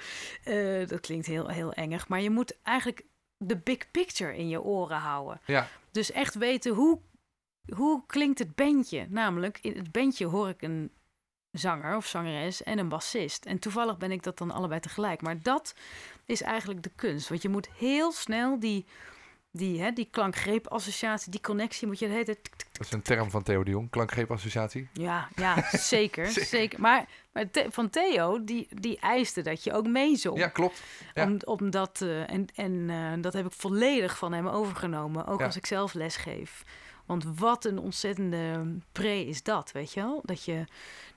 [0.86, 3.04] Dat klinkt heel, heel engig, maar je moet eigenlijk
[3.36, 5.40] de big picture in je oren houden.
[5.46, 7.00] ja, Dus echt weten hoe,
[7.74, 9.07] hoe klinkt het bandje.
[9.09, 10.90] Namelijk, in het bandje hoor ik een
[11.50, 13.44] zanger of zangeres en een bassist.
[13.44, 15.22] En toevallig ben ik dat dan allebei tegelijk.
[15.22, 15.74] Maar dat
[16.24, 17.28] is eigenlijk de kunst.
[17.28, 18.86] Want je moet heel snel die,
[19.57, 23.42] die, hè, die klankgreepassociatie, die connectie moet je hele tik, dat is een term van
[23.42, 23.90] Theo de Jong.
[23.90, 24.88] Klankgreepassociatie.
[24.92, 25.54] Ja, ja
[25.94, 26.44] zeker, Zeker.
[26.44, 26.80] zeker.
[26.80, 30.38] Maar, maar The- van Theo, die, die eiste dat je ook meezong.
[30.38, 30.82] Ja, klopt.
[31.14, 31.24] ja.
[31.24, 35.26] Om, omdat, eh, en en eh, dat heb ik volledig van hem overgenomen.
[35.26, 35.46] Ook Ja.
[35.46, 36.64] als ik zelf les geef.
[37.07, 40.20] Want wat een ontzettende pre is dat, weet je wel?
[40.24, 40.64] Dat je,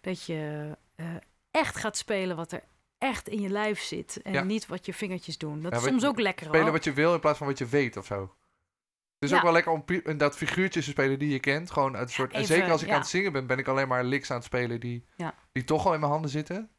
[0.01, 1.05] dat je eh,
[1.51, 2.63] echt gaat spelen wat er
[2.99, 4.21] echt in je lijf zit.
[4.21, 4.43] En Ja.
[4.43, 5.61] niet wat je vingertjes doen.
[5.61, 6.71] Dat Ja, is soms ook lekker Spelen hoor.
[6.73, 8.21] wat je wil in plaats van wat je weet of zo.
[8.21, 9.35] Het is Ja.
[9.37, 11.71] ook wel lekker om inderdaad figuurtjes te spelen die je kent.
[11.71, 13.87] Gewoon uit een soort, en zeker als ik aan het zingen ben, ben ik alleen
[13.87, 15.05] maar licks aan het spelen die,
[15.51, 16.69] die toch al in mijn handen zitten.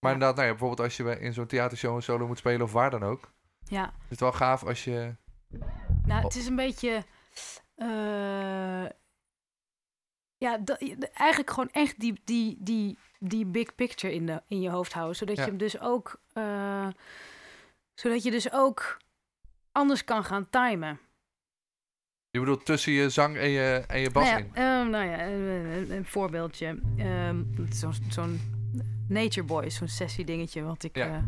[0.00, 2.72] Maar inderdaad, nou ja, bijvoorbeeld als je in zo'n theatershow een solo moet spelen of
[2.72, 3.32] waar dan ook.
[3.64, 5.14] Ja, is het wel gaaf als je...
[6.04, 7.04] nou het is een beetje...
[7.74, 8.84] eh,
[10.38, 10.82] ja, dat,
[11.14, 15.16] eigenlijk gewoon echt die, die, die, die big picture in, de, in je hoofd houden.
[15.16, 15.42] Zodat Ja.
[15.42, 16.88] je hem dus ook, eh,
[17.94, 18.98] zodat je dus ook
[19.72, 21.00] anders kan gaan timen.
[22.30, 24.54] Je bedoelt tussen je zang en je, en je bas nou ja, in.
[24.54, 25.26] ehm, nou ja
[25.96, 26.78] een, voorbeeldje.
[27.70, 28.40] Zo'n zo'n
[29.08, 30.96] Nature Boy, zo'n sessie dingetje wat ik...
[30.96, 31.06] Ja.
[31.06, 31.22] eh,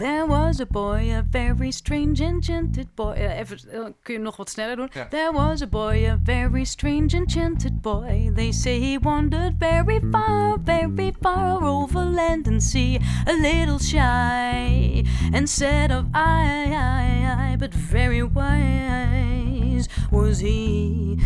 [0.00, 3.12] There was a boy, a very strange enchanted boy.
[3.12, 4.88] Eh, even, eh, kun je nog wat sneller doen?
[4.92, 5.06] Ja.
[5.08, 8.32] There was a boy, a very strange enchanted boy.
[8.34, 13.00] They say he wandered very far, very far over land and sea.
[13.26, 21.18] A little shy and said of I, I, I, but very wise was he.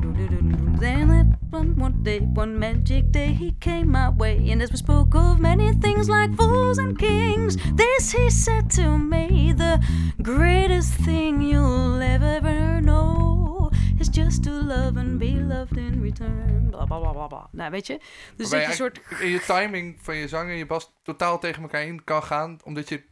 [0.00, 4.50] Then one, one day, one magic day, he came my way.
[4.50, 8.98] And as we spoke of many things like fools and kings, this he said to
[8.98, 9.80] me The
[10.22, 16.70] greatest thing you'll ever know is just to love and be loved in return.
[16.70, 17.48] Bla bla bla bla.
[17.52, 18.00] Nou, weet je?
[18.36, 19.00] Dus dat je een soort.
[19.20, 22.58] in je timing van je zang en je bas totaal tegen elkaar in kan gaan.
[22.64, 23.02] Omdat je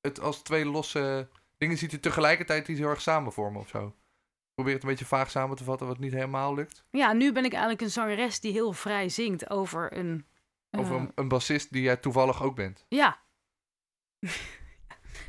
[0.00, 3.94] het als twee losse dingen ziet die tegelijkertijd die heel erg samen vormen of zo.
[4.56, 6.84] Probeer het een beetje vaag samen te vatten wat niet helemaal lukt.
[6.90, 10.26] Ja, nu ben ik eigenlijk een zangeres die heel vrij zingt over een.
[10.70, 12.84] eh, Of een, een bassist die jij toevallig ook bent.
[12.88, 13.18] Ja.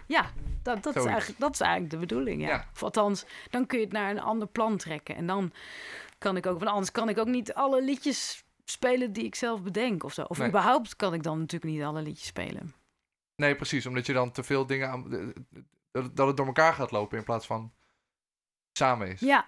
[0.08, 0.32] ja,
[0.64, 2.48] dat, dat, is eigenlijk, dat is eigenlijk de bedoeling, ja.
[2.48, 2.70] Ja.
[2.74, 5.16] Of althans, dan kun je het naar een ander plan trekken.
[5.16, 5.52] En dan
[6.18, 9.64] kan ik ook, want anders kan ik ook niet alle liedjes spelen die ik zelf
[9.64, 10.22] bedenk of zo.
[10.22, 10.48] Of Nee.
[10.48, 12.74] überhaupt kan ik dan natuurlijk niet alle liedjes spelen.
[13.36, 13.86] Nee, precies.
[13.86, 15.34] Omdat je dan te veel dingen aan...
[15.92, 17.74] Dat het door elkaar gaat lopen in plaats van
[18.78, 19.20] samen is.
[19.20, 19.48] Ja.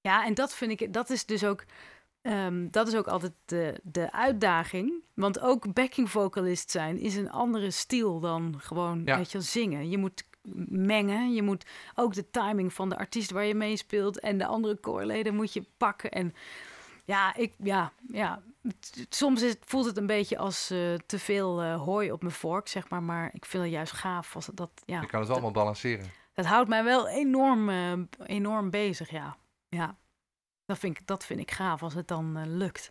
[0.00, 1.64] Ja, en dat vind ik, dat is dus ook,
[2.22, 4.92] ehm, dat is ook altijd de, de uitdaging.
[5.14, 9.16] Want ook backing vocalist zijn is een andere stijl dan gewoon, Ja.
[9.16, 9.90] weet je, zingen.
[9.90, 10.24] Je moet
[10.68, 14.46] mengen, je moet ook de timing van de artiest waar je mee speelt en de
[14.46, 16.10] andere koorleden moet je pakken.
[16.10, 16.34] En
[17.04, 18.42] ja, ik, ja, ja.
[19.08, 22.34] Soms is, het- voelt het een beetje als eh, te veel eh, hooi op mijn
[22.34, 23.02] vork, zeg maar.
[23.02, 25.00] Maar ik vind het juist gaaf als dat, ja.
[25.00, 26.10] Je kan het allemaal balanceren.
[26.36, 27.92] Dat houdt mij wel enorm, eh,
[28.26, 29.36] enorm bezig, ja.
[29.68, 29.96] Ja,
[30.64, 32.90] dat vind ik, dat vind ik gaaf als het dan eh, lukt.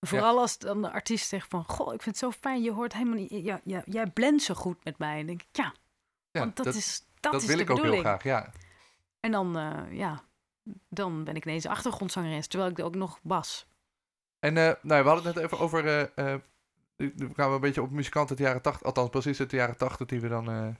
[0.00, 1.64] Vooral als dan de artiest zegt van...
[1.64, 3.30] Goh, ik vind het zo fijn, je hoort helemaal niet...
[3.30, 5.16] Ja, ja, jij blendt zo goed met mij.
[5.16, 5.74] Dan denk ik, ja,
[6.30, 8.08] Ja, want dat, dat, is, dat, dat is wil de ik ook heel bedoeling.
[8.08, 8.52] graag, ja.
[9.20, 10.24] En dan, eh, ja,
[10.88, 13.66] dan ben ik ineens achtergrondzangeres, terwijl ik er ook nog bas.
[14.38, 15.82] En nou, we hadden het net even over...
[16.96, 19.56] nu gaan we een beetje op muzikanten uit de jaren 80, althans precies uit de
[19.56, 20.76] jaren 80 die we dan...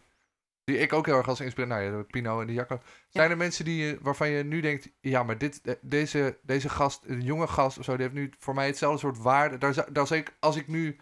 [0.64, 1.84] die ik ook heel erg als inspiratie...
[1.84, 2.80] Nou ja, de Pino en de Jacco.
[3.08, 4.90] Zijn er mensen die, waarvan je nu denkt...
[5.00, 7.92] Ja, maar dit, deze, deze gast, een jonge gast of zo...
[7.92, 9.58] Die heeft nu voor mij hetzelfde soort waarde.
[9.58, 10.96] Daar, daar ik, als ik nu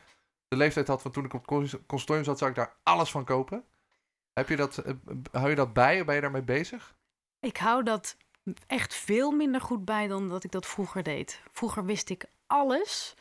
[0.48, 2.38] de leeftijd had van toen ik op het zat...
[2.38, 3.64] Zou ik daar alles van kopen.
[4.32, 4.94] Heb je dat, eh,
[5.30, 6.04] hou je dat bij?
[6.04, 6.96] Ben je daarmee bezig?
[7.40, 8.16] Ik hou dat
[8.66, 11.42] echt veel minder goed bij dan dat ik dat vroeger deed.
[11.52, 13.16] Vroeger wist ik alles.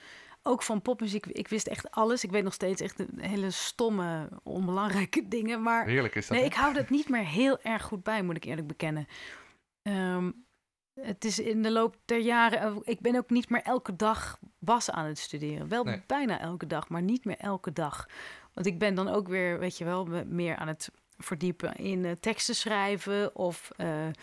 [0.47, 1.25] Ook van popmuziek.
[1.25, 2.23] Ik wist echt alles.
[2.23, 5.61] Ik weet nog steeds echt hele stomme, onbelangrijke dingen.
[5.61, 6.37] Maar Heerlijk is dat.
[6.37, 6.51] nee, hè?
[6.51, 9.07] ik hou dat niet meer heel erg goed bij, moet ik eerlijk bekennen.
[9.81, 10.31] Ehm,
[11.01, 12.59] het is in de loop der jaren.
[12.61, 15.67] eh, Ik ben ook niet meer elke dag bas aan het studeren.
[15.67, 16.03] Wel Nee.
[16.07, 18.07] bijna elke dag, maar niet meer elke dag.
[18.53, 22.05] Want ik ben dan ook weer, weet je wel, me- meer aan het verdiepen in
[22.05, 24.13] eh, teksten schrijven of eh, eh,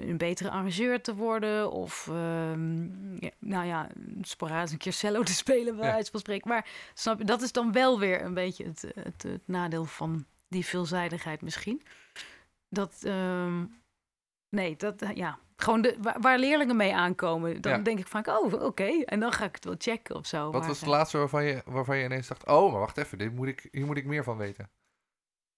[0.00, 3.88] een betere arrangeur te worden of ehm, ja, nou ja,
[4.20, 6.18] sporadisch een keer cello te spelen, bij Ja.
[6.18, 6.48] spreken.
[6.48, 10.26] Maar snap je, dat is dan wel weer een beetje het, het, het nadeel van
[10.48, 11.82] die veelzijdigheid misschien.
[12.68, 13.64] Dat, ehm,
[14.48, 17.78] nee, dat, ja, gewoon de, waar, waar leerlingen mee aankomen, dan Ja.
[17.78, 20.50] denk ik vaak, oh, oké, en dan ga ik het wel checken of zo.
[20.50, 22.46] Wat was het laatste waarvan je, waarvan je ineens dacht...
[22.46, 23.18] Oh, maar wacht even.
[23.18, 24.70] Dit moet ik, hier moet ik meer van weten.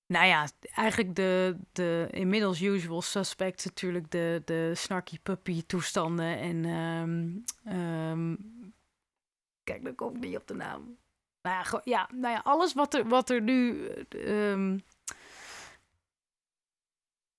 [0.07, 6.65] Nou ja, eigenlijk de, de inmiddels usual suspects natuurlijk de, de snarky puppy toestanden en
[6.65, 7.39] ehm,
[7.77, 8.37] ehm,
[9.63, 10.99] kijk, dan kom ik niet op de naam.
[11.43, 14.79] Nou ja, ja, nou ja alles wat er, wat er nu, eh, ehm,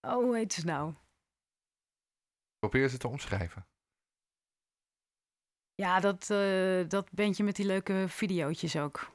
[0.02, 0.94] oh, hoe heet ze nou?
[2.60, 3.68] Probeer ze te omschrijven.
[5.76, 9.14] Ja, dat, eh dat bandje met die leuke videootjes ook.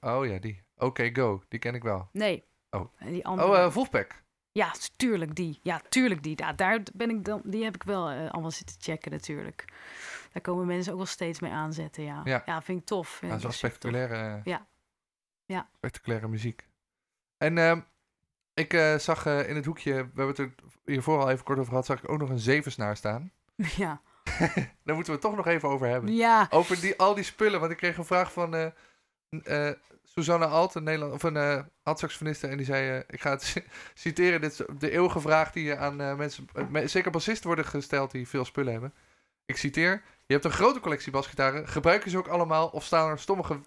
[0.00, 0.62] Oh ja, die.
[0.76, 1.42] Oké, go.
[1.48, 2.08] Die ken ik wel.
[2.12, 2.49] Nee.
[2.70, 2.92] Oh.
[2.98, 3.48] Die andere.
[3.48, 4.22] Oh, eh Wolfpack.
[4.52, 5.60] Ja, tuurlijk die.
[5.62, 6.32] Ja, tuurlijk die.
[6.36, 9.64] Ja, daar ben ik dan, die heb ik wel eh, allemaal zitten checken natuurlijk.
[10.32, 12.20] Daar komen mensen ook wel steeds mee aanzetten, ja.
[12.24, 12.62] Ja.
[12.62, 13.08] vind ik tof.
[13.08, 13.60] Vind Ja, dat is wel tof.
[13.60, 14.66] spectaculaire, Ja.
[15.44, 15.68] Ja.
[15.76, 16.68] spectaculaire muziek.
[17.36, 17.80] En ehm,
[18.54, 20.54] ik eh, zag eh, in het hoekje, we hebben het er
[20.84, 23.32] hiervoor al even kort over gehad, zag ik ook nog een zevensnaar staan.
[23.76, 24.00] Ja.
[24.84, 26.14] Daar moeten we het toch nog even over hebben.
[26.14, 26.46] Ja.
[26.50, 28.72] Over die, al die spullen, want ik kreeg een vraag van,
[30.14, 33.62] Suzanne Alt, een, Nederland, of een alt-saxofoniste, en die zei, eh, ik ga het
[33.94, 38.10] citeren, dit is de eeuwige vraag die aan eh, mensen, me- zeker bassisten worden gesteld
[38.10, 38.94] die veel spullen hebben.
[39.46, 43.10] Ik citeer, je hebt een grote collectie basgitaren, gebruik je ze ook allemaal of staan
[43.10, 43.60] er sommige,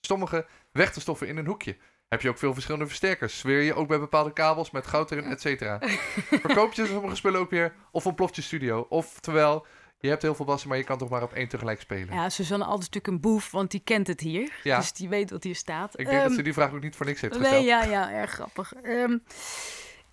[0.00, 1.76] sommige weg te stoffen in een hoekje?
[2.08, 3.38] Heb je ook veel verschillende versterkers?
[3.38, 5.78] Zweer je ook bij bepaalde kabels met goud erin, et cetera?
[6.44, 8.86] Verkoop je sommige spullen ook weer of ontploft je studio?
[8.88, 9.66] Oftewel,
[9.98, 12.14] je hebt heel veel bassen, maar je kan toch maar op één tegelijk spelen?
[12.14, 14.60] Ja, Suzanne Alt is natuurlijk een boef, want die kent het hier.
[14.62, 14.78] Ja.
[14.78, 15.98] Dus die weet wat hier staat.
[15.98, 17.54] Ik denk dat Ehm, ze die vraag ook niet voor niks heeft gesteld.
[17.54, 18.72] Nee, ja, ja, erg grappig.
[18.74, 19.12] Ehm,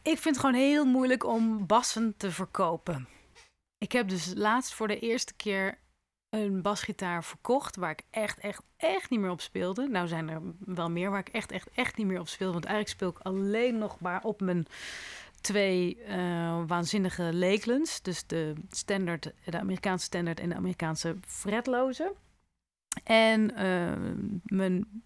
[0.02, 3.08] ik vind het gewoon heel moeilijk om bassen te verkopen.
[3.78, 5.78] Ik heb dus laatst voor de eerste keer
[6.30, 9.88] een basgitaar verkocht waar ik echt, echt, echt niet meer op speelde.
[9.88, 12.54] Nou zijn er wel meer waar ik echt, echt, echt niet meer op speelde.
[12.54, 14.66] Want eigenlijk speel ik alleen nog maar op mijn
[15.44, 18.02] twee eh, waanzinnige Lakelands.
[18.02, 22.14] Dus de standaard, de Amerikaanse standaard en de Amerikaanse fretloze.
[23.04, 23.92] En eh,
[24.44, 25.04] mijn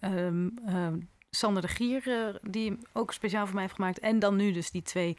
[0.00, 0.98] ehm, ehm,
[1.30, 3.98] Sander de Gier, eh, die hem ook speciaal voor mij heeft gemaakt.
[3.98, 5.16] En dan nu dus die twee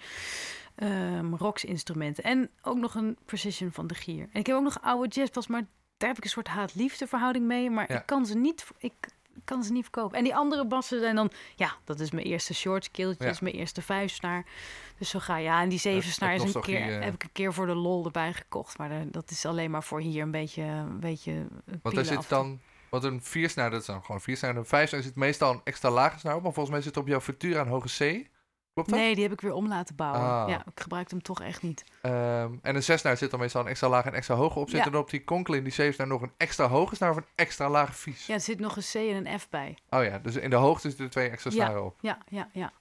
[0.75, 2.23] ehm Rox instrumenten.
[2.23, 4.29] En ook nog een Precision van de Gier.
[4.31, 5.65] En ik heb ook nog oude jazzbas, maar
[5.97, 7.69] daar heb ik een soort haat-liefde verhouding mee.
[7.69, 7.99] Maar Ja.
[7.99, 8.67] ik kan ze niet...
[8.77, 8.93] Ik,
[9.45, 10.17] kan ze niet verkopen.
[10.17, 11.31] En die andere bassen zijn dan...
[11.55, 13.15] Ja, dat is mijn eerste short Ja.
[13.19, 14.45] is mijn eerste vijfsnaar.
[14.97, 15.43] Dus zo ga je.
[15.43, 17.03] Ja, en die zevensnaar het is een keer, eh.
[17.03, 18.77] heb ik een keer voor de lol erbij gekocht.
[18.77, 20.61] Maar daar- dat is alleen maar voor hier een beetje...
[20.63, 21.31] Een beetje
[21.65, 24.51] eh, Want daar zit dan, wat een viersnaar, dat is dan gewoon een viersnaar.
[24.51, 26.43] En een vijfsnaar zit meestal een extra lage snaar op.
[26.43, 28.31] Maar volgens mij zit er op jouw Futura een hoge C.
[28.73, 28.99] Klopt dat?
[28.99, 30.21] Nee, die heb ik weer om laten bouwen.
[30.21, 30.49] Ah.
[30.49, 31.83] Ja, ik gebruik hem toch echt niet.
[32.01, 34.69] Ehm, en een zesnaar zit dan meestal een extra lage en extra hoge op.
[34.69, 34.85] Zit Ja.
[34.85, 37.69] er dan op die Conklin, die zevensnaar, nog een extra hoge snaar of een extra
[37.69, 38.25] lage vies?
[38.25, 39.77] Ja, er zit nog een C en een F bij.
[39.89, 41.55] Oh ja, dus in de hoogte zitten er twee extra Ja.
[41.55, 41.97] snaren op.
[42.01, 42.71] Ja, ja, ja.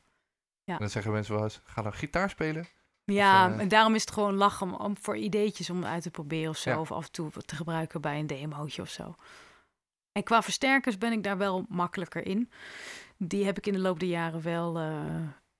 [0.64, 2.66] En dan zeggen mensen wel eens, ga dan gitaar spelen?
[3.04, 6.02] Ja, Of, eh, en daarom is het gewoon lachen om, om voor ideetjes om uit
[6.02, 6.70] te proberen of zo.
[6.70, 6.80] Ja.
[6.80, 9.14] Of af en toe te gebruiken bij een demootje of zo.
[10.12, 12.50] En qua versterkers ben ik daar wel makkelijker in.
[13.16, 14.78] Die heb ik in de loop der jaren wel...
[14.78, 15.04] eh,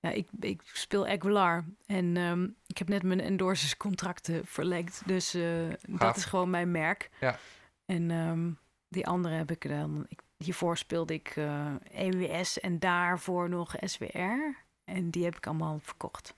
[0.03, 5.03] ja, ik, ik speel Aguilar en ehm, ik heb net mijn endorsers contracten verlengd.
[5.07, 7.11] Dus eh, dat is gewoon mijn merk.
[7.20, 7.38] Ja.
[7.84, 8.50] En ehm,
[8.88, 10.07] die andere heb ik dan...
[10.09, 14.57] Ik, hiervoor speelde ik eh, EWS en daarvoor nog SWR.
[14.84, 16.34] En die heb ik allemaal verkocht.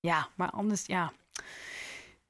[0.00, 1.12] Ja, maar anders, ja.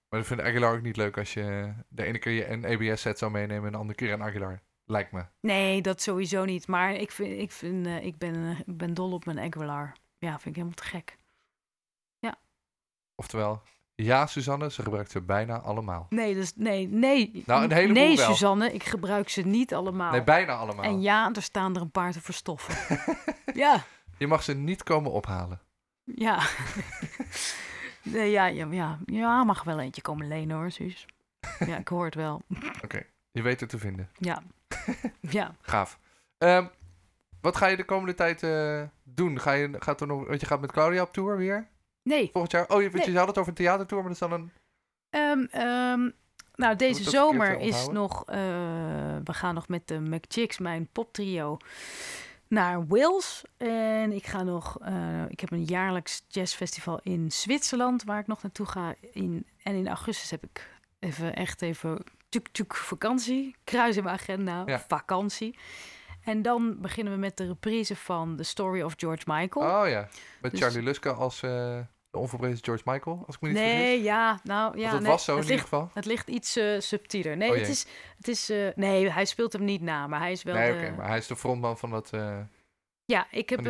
[0.09, 3.19] Maar dat vind Aguilar ook niet leuk als je de ene keer je een ABS-set
[3.19, 4.61] zou meenemen en de andere keer een Aguilar.
[4.85, 5.25] Lijkt me.
[5.41, 6.67] Nee, dat sowieso niet.
[6.67, 9.93] Maar ik, vind, ik, vind, eh, ik, ben, ik ben dol op mijn Aguilar.
[10.21, 11.19] Ja, vind ik helemaal te gek.
[13.15, 13.63] Oftewel,
[13.95, 16.07] ja Suzanne, ze gebruikt ze bijna allemaal.
[16.11, 17.43] Nee, dus nee, nee.
[17.47, 18.31] Nou, een heleboel Nee, wel.
[18.31, 20.11] Suzanne, ik gebruik ze niet allemaal.
[20.11, 20.85] Nee, bijna allemaal.
[20.85, 22.75] en ja, er staan er een paar te verstoffen.
[23.55, 23.85] ja,
[24.19, 25.61] Je mag ze niet komen ophalen.
[26.05, 26.43] ja.
[28.03, 28.99] nee, ja, ja, ja.
[29.07, 31.07] Ja, mag wel eentje komen lenen hoor, Suus.
[31.59, 32.43] Ja, ik hoor het wel.
[33.33, 34.11] Je weet het te vinden.
[34.19, 34.43] Ja.
[35.21, 35.55] Ja.
[35.61, 35.99] Gaaf.
[36.39, 36.67] Ehm,
[37.41, 39.41] wat ga je de komende tijd eh, doen?
[39.41, 41.69] Ga je, gaat er nog, want je gaat met Claudia op tour weer?
[42.03, 42.29] Nee.
[42.33, 42.69] Volgend jaar?
[42.69, 43.11] Oh, je, Nee.
[43.11, 44.53] je had het over een theatertour, maar dat is dan een...
[45.51, 46.11] Ehm,
[46.55, 48.25] nou, deze zomer eh, is nog...
[48.27, 48.37] eh,
[49.25, 51.57] we gaan nog met de McChicks, mijn poptrio,
[52.49, 53.45] naar Wales.
[53.57, 54.79] En ik ga nog...
[55.29, 58.05] ik heb een jaarlijks jazzfestival in Zwitserland...
[58.05, 58.95] waar ik nog naartoe ga.
[59.13, 60.69] In, en in augustus heb ik
[60.99, 62.05] even echt even...
[62.29, 63.57] Tjuk, tjuk, vakantie.
[63.65, 64.63] Kruis in mijn agenda.
[64.67, 64.81] Ja.
[64.89, 65.59] Vakantie.
[66.31, 69.83] En dan beginnen we met de reprise van The Story of George Michael.
[69.83, 70.09] Oh ja,
[70.41, 71.51] met Dus- Charlie Luske als eh,
[72.11, 73.77] de onverprezen George Michael, als ik me niet vergis.
[73.77, 74.91] nee, ja, nou ja.
[74.91, 75.91] Want nee, was zo in het ieder ligt, geval.
[75.95, 77.37] Het ligt iets eh, subtieler.
[77.37, 80.33] Nee, Oh het is, het is eh, nee, hij speelt hem niet na, maar hij
[80.33, 80.55] is wel.
[80.55, 82.11] Nee, de- oké, maar hij is de frontman van dat...
[83.05, 83.65] Ja, ik heb.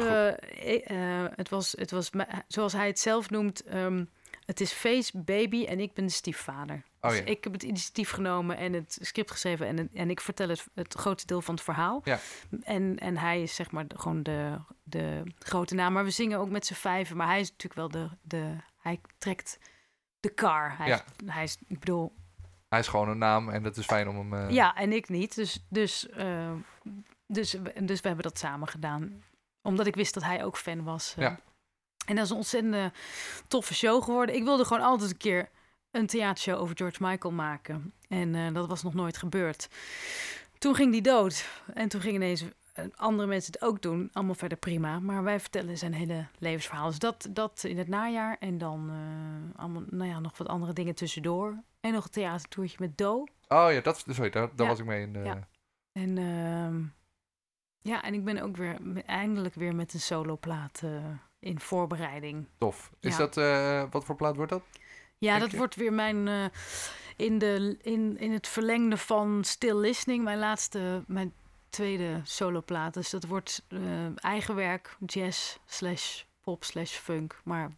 [1.36, 2.10] het was, het was,
[2.48, 3.64] zoals hij het zelf noemt.
[3.64, 4.04] ehm,
[4.50, 6.82] het is Face Baby en ik ben de stiefvader.
[7.00, 7.24] Oh Dus ja.
[7.24, 10.66] ik heb het initiatief genomen en het script geschreven en, het- en ik vertel het,
[10.74, 12.00] het grootste deel van het verhaal.
[12.04, 12.18] Ja.
[12.62, 15.92] En, en hij is zeg maar de- gewoon de, de grote naam.
[15.92, 17.16] Maar we zingen ook met z'n vijven.
[17.16, 19.58] Maar hij is natuurlijk wel de, de hij trekt
[20.20, 20.76] de car.
[20.76, 20.94] Hij, Ja.
[20.94, 22.12] is, hij is, ik bedoel,
[22.68, 24.34] hij is gewoon een naam en dat is fijn om hem...
[24.48, 25.34] eh, ja, en ik niet.
[25.34, 26.52] Dus, dus, eh,
[27.26, 29.22] dus, we- dus we hebben dat samen gedaan.
[29.62, 31.14] Omdat ik wist dat hij ook fan was.
[31.16, 31.22] eh.
[31.22, 31.38] Ja.
[32.10, 32.92] En dat is een ontzettend
[33.48, 34.34] toffe show geworden.
[34.34, 35.48] Ik wilde gewoon altijd een keer
[35.90, 37.92] een theatershow over George Michael maken.
[38.08, 39.68] En eh, dat was nog nooit gebeurd.
[40.58, 41.48] Toen ging die dood.
[41.74, 44.10] En toen gingen ineens eh, andere mensen het ook doen.
[44.12, 44.98] Allemaal verder prima.
[45.00, 46.88] Maar wij vertellen zijn hele levensverhaal.
[46.88, 48.36] Dus dat, dat in het najaar.
[48.40, 51.62] En dan eh, allemaal, nou ja, nog wat andere dingen tussendoor.
[51.80, 53.24] En nog een theatertoertje met Do.
[53.48, 54.72] Oh ja, dat, sorry, daar, daar Ja.
[54.72, 55.24] was ik mee in.
[55.24, 55.48] Ja.
[55.92, 56.82] En ehm,
[57.92, 60.82] ja, en ik ben ook weer eindelijk weer met een soloplaat
[61.40, 62.46] in voorbereiding.
[62.58, 62.90] Tof.
[63.00, 63.18] Is Ja.
[63.18, 64.62] dat, eh, wat voor plaat wordt dat?
[65.18, 65.56] Ja, dat je?
[65.56, 66.44] wordt weer mijn eh,
[67.16, 71.32] in, de, in, in het verlengde van Still Listening, mijn laatste, mijn
[71.70, 72.94] tweede soloplaat.
[72.94, 73.80] Dus dat wordt eh,
[74.24, 77.40] eigen werk, jazz slash pop slash funk.
[77.44, 77.70] Maar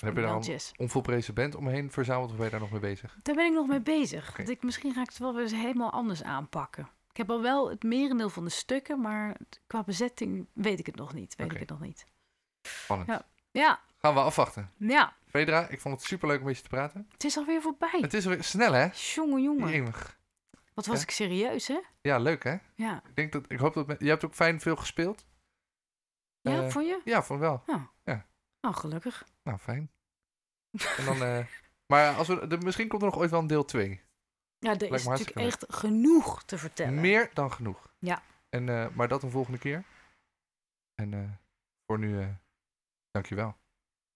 [0.00, 0.72] Heb je daar een jazz.
[0.76, 3.18] onvolprezen band omheen verzameld of ben je daar nog mee bezig?
[3.22, 4.36] Daar ben ik nog mee bezig.
[4.36, 6.88] Want ik, misschien ga ik het wel weer eens helemaal anders aanpakken.
[7.10, 9.36] Ik heb al wel het merendeel van de stukken, maar
[9.66, 11.36] qua bezetting weet ik het nog niet.
[11.36, 12.06] Weet ik het nog niet.
[12.68, 13.08] Spannend.
[13.10, 13.24] Ja.
[13.50, 14.70] Ja, Gaan we afwachten.
[14.78, 15.16] ja.
[15.26, 17.06] Fedra, ik vond het superleuk om met je te praten.
[17.12, 17.98] Het is alweer voorbij.
[18.00, 18.88] Het is weer snel, hè?
[19.14, 19.68] Jongen, jongen.
[19.70, 20.18] Jemig.
[20.74, 21.02] Wat was Ja.
[21.02, 21.80] ik serieus, hè?
[22.00, 22.56] Ja, leuk, hè?
[22.74, 23.02] Ja.
[23.08, 23.96] Ik, denk dat, ik hoop dat...
[23.98, 25.24] Je hebt ook fijn veel gespeeld?
[26.40, 27.00] Ja, Eh, vond je?
[27.04, 27.62] Ja, vond wel.
[28.60, 29.24] Nou, gelukkig.
[29.42, 29.90] Nou, fijn.
[30.96, 31.46] En dan, eh,
[31.92, 34.00] maar als we, de, misschien komt er nog ooit wel een deel 2.
[34.58, 35.46] Ja, er is natuurlijk leuk.
[35.46, 37.00] echt genoeg te vertellen.
[37.00, 37.92] Meer dan genoeg.
[37.98, 38.22] Ja.
[38.48, 39.84] En, eh, maar dat een volgende keer.
[40.94, 41.38] En
[41.86, 42.26] voor nu,
[43.14, 43.56] dankjewel.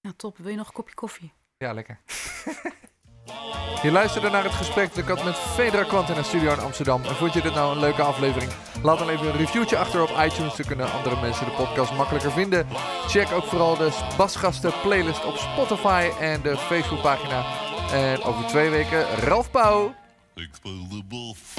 [0.01, 0.37] Nou, top.
[0.37, 1.33] Wil je nog een kopje koffie?
[1.57, 2.01] Ja, lekker.
[3.83, 6.59] Je luisterde naar het gesprek dat ik had met Fedra Kwant in een studio in
[6.59, 7.05] Amsterdam.
[7.05, 8.51] En vond je dit nou een leuke aflevering?
[8.83, 10.57] Laat dan even een reviewtje achter op iTunes.
[10.57, 12.67] Dan kunnen andere mensen de podcast makkelijker vinden.
[13.07, 17.45] Check ook vooral de Basgasten playlist op Spotify en de Facebookpagina.
[17.93, 19.95] En over twee weken Ralf Pauw.
[20.35, 21.55] Ik speel de bas.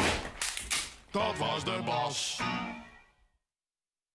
[1.11, 2.41] Dat was de bas.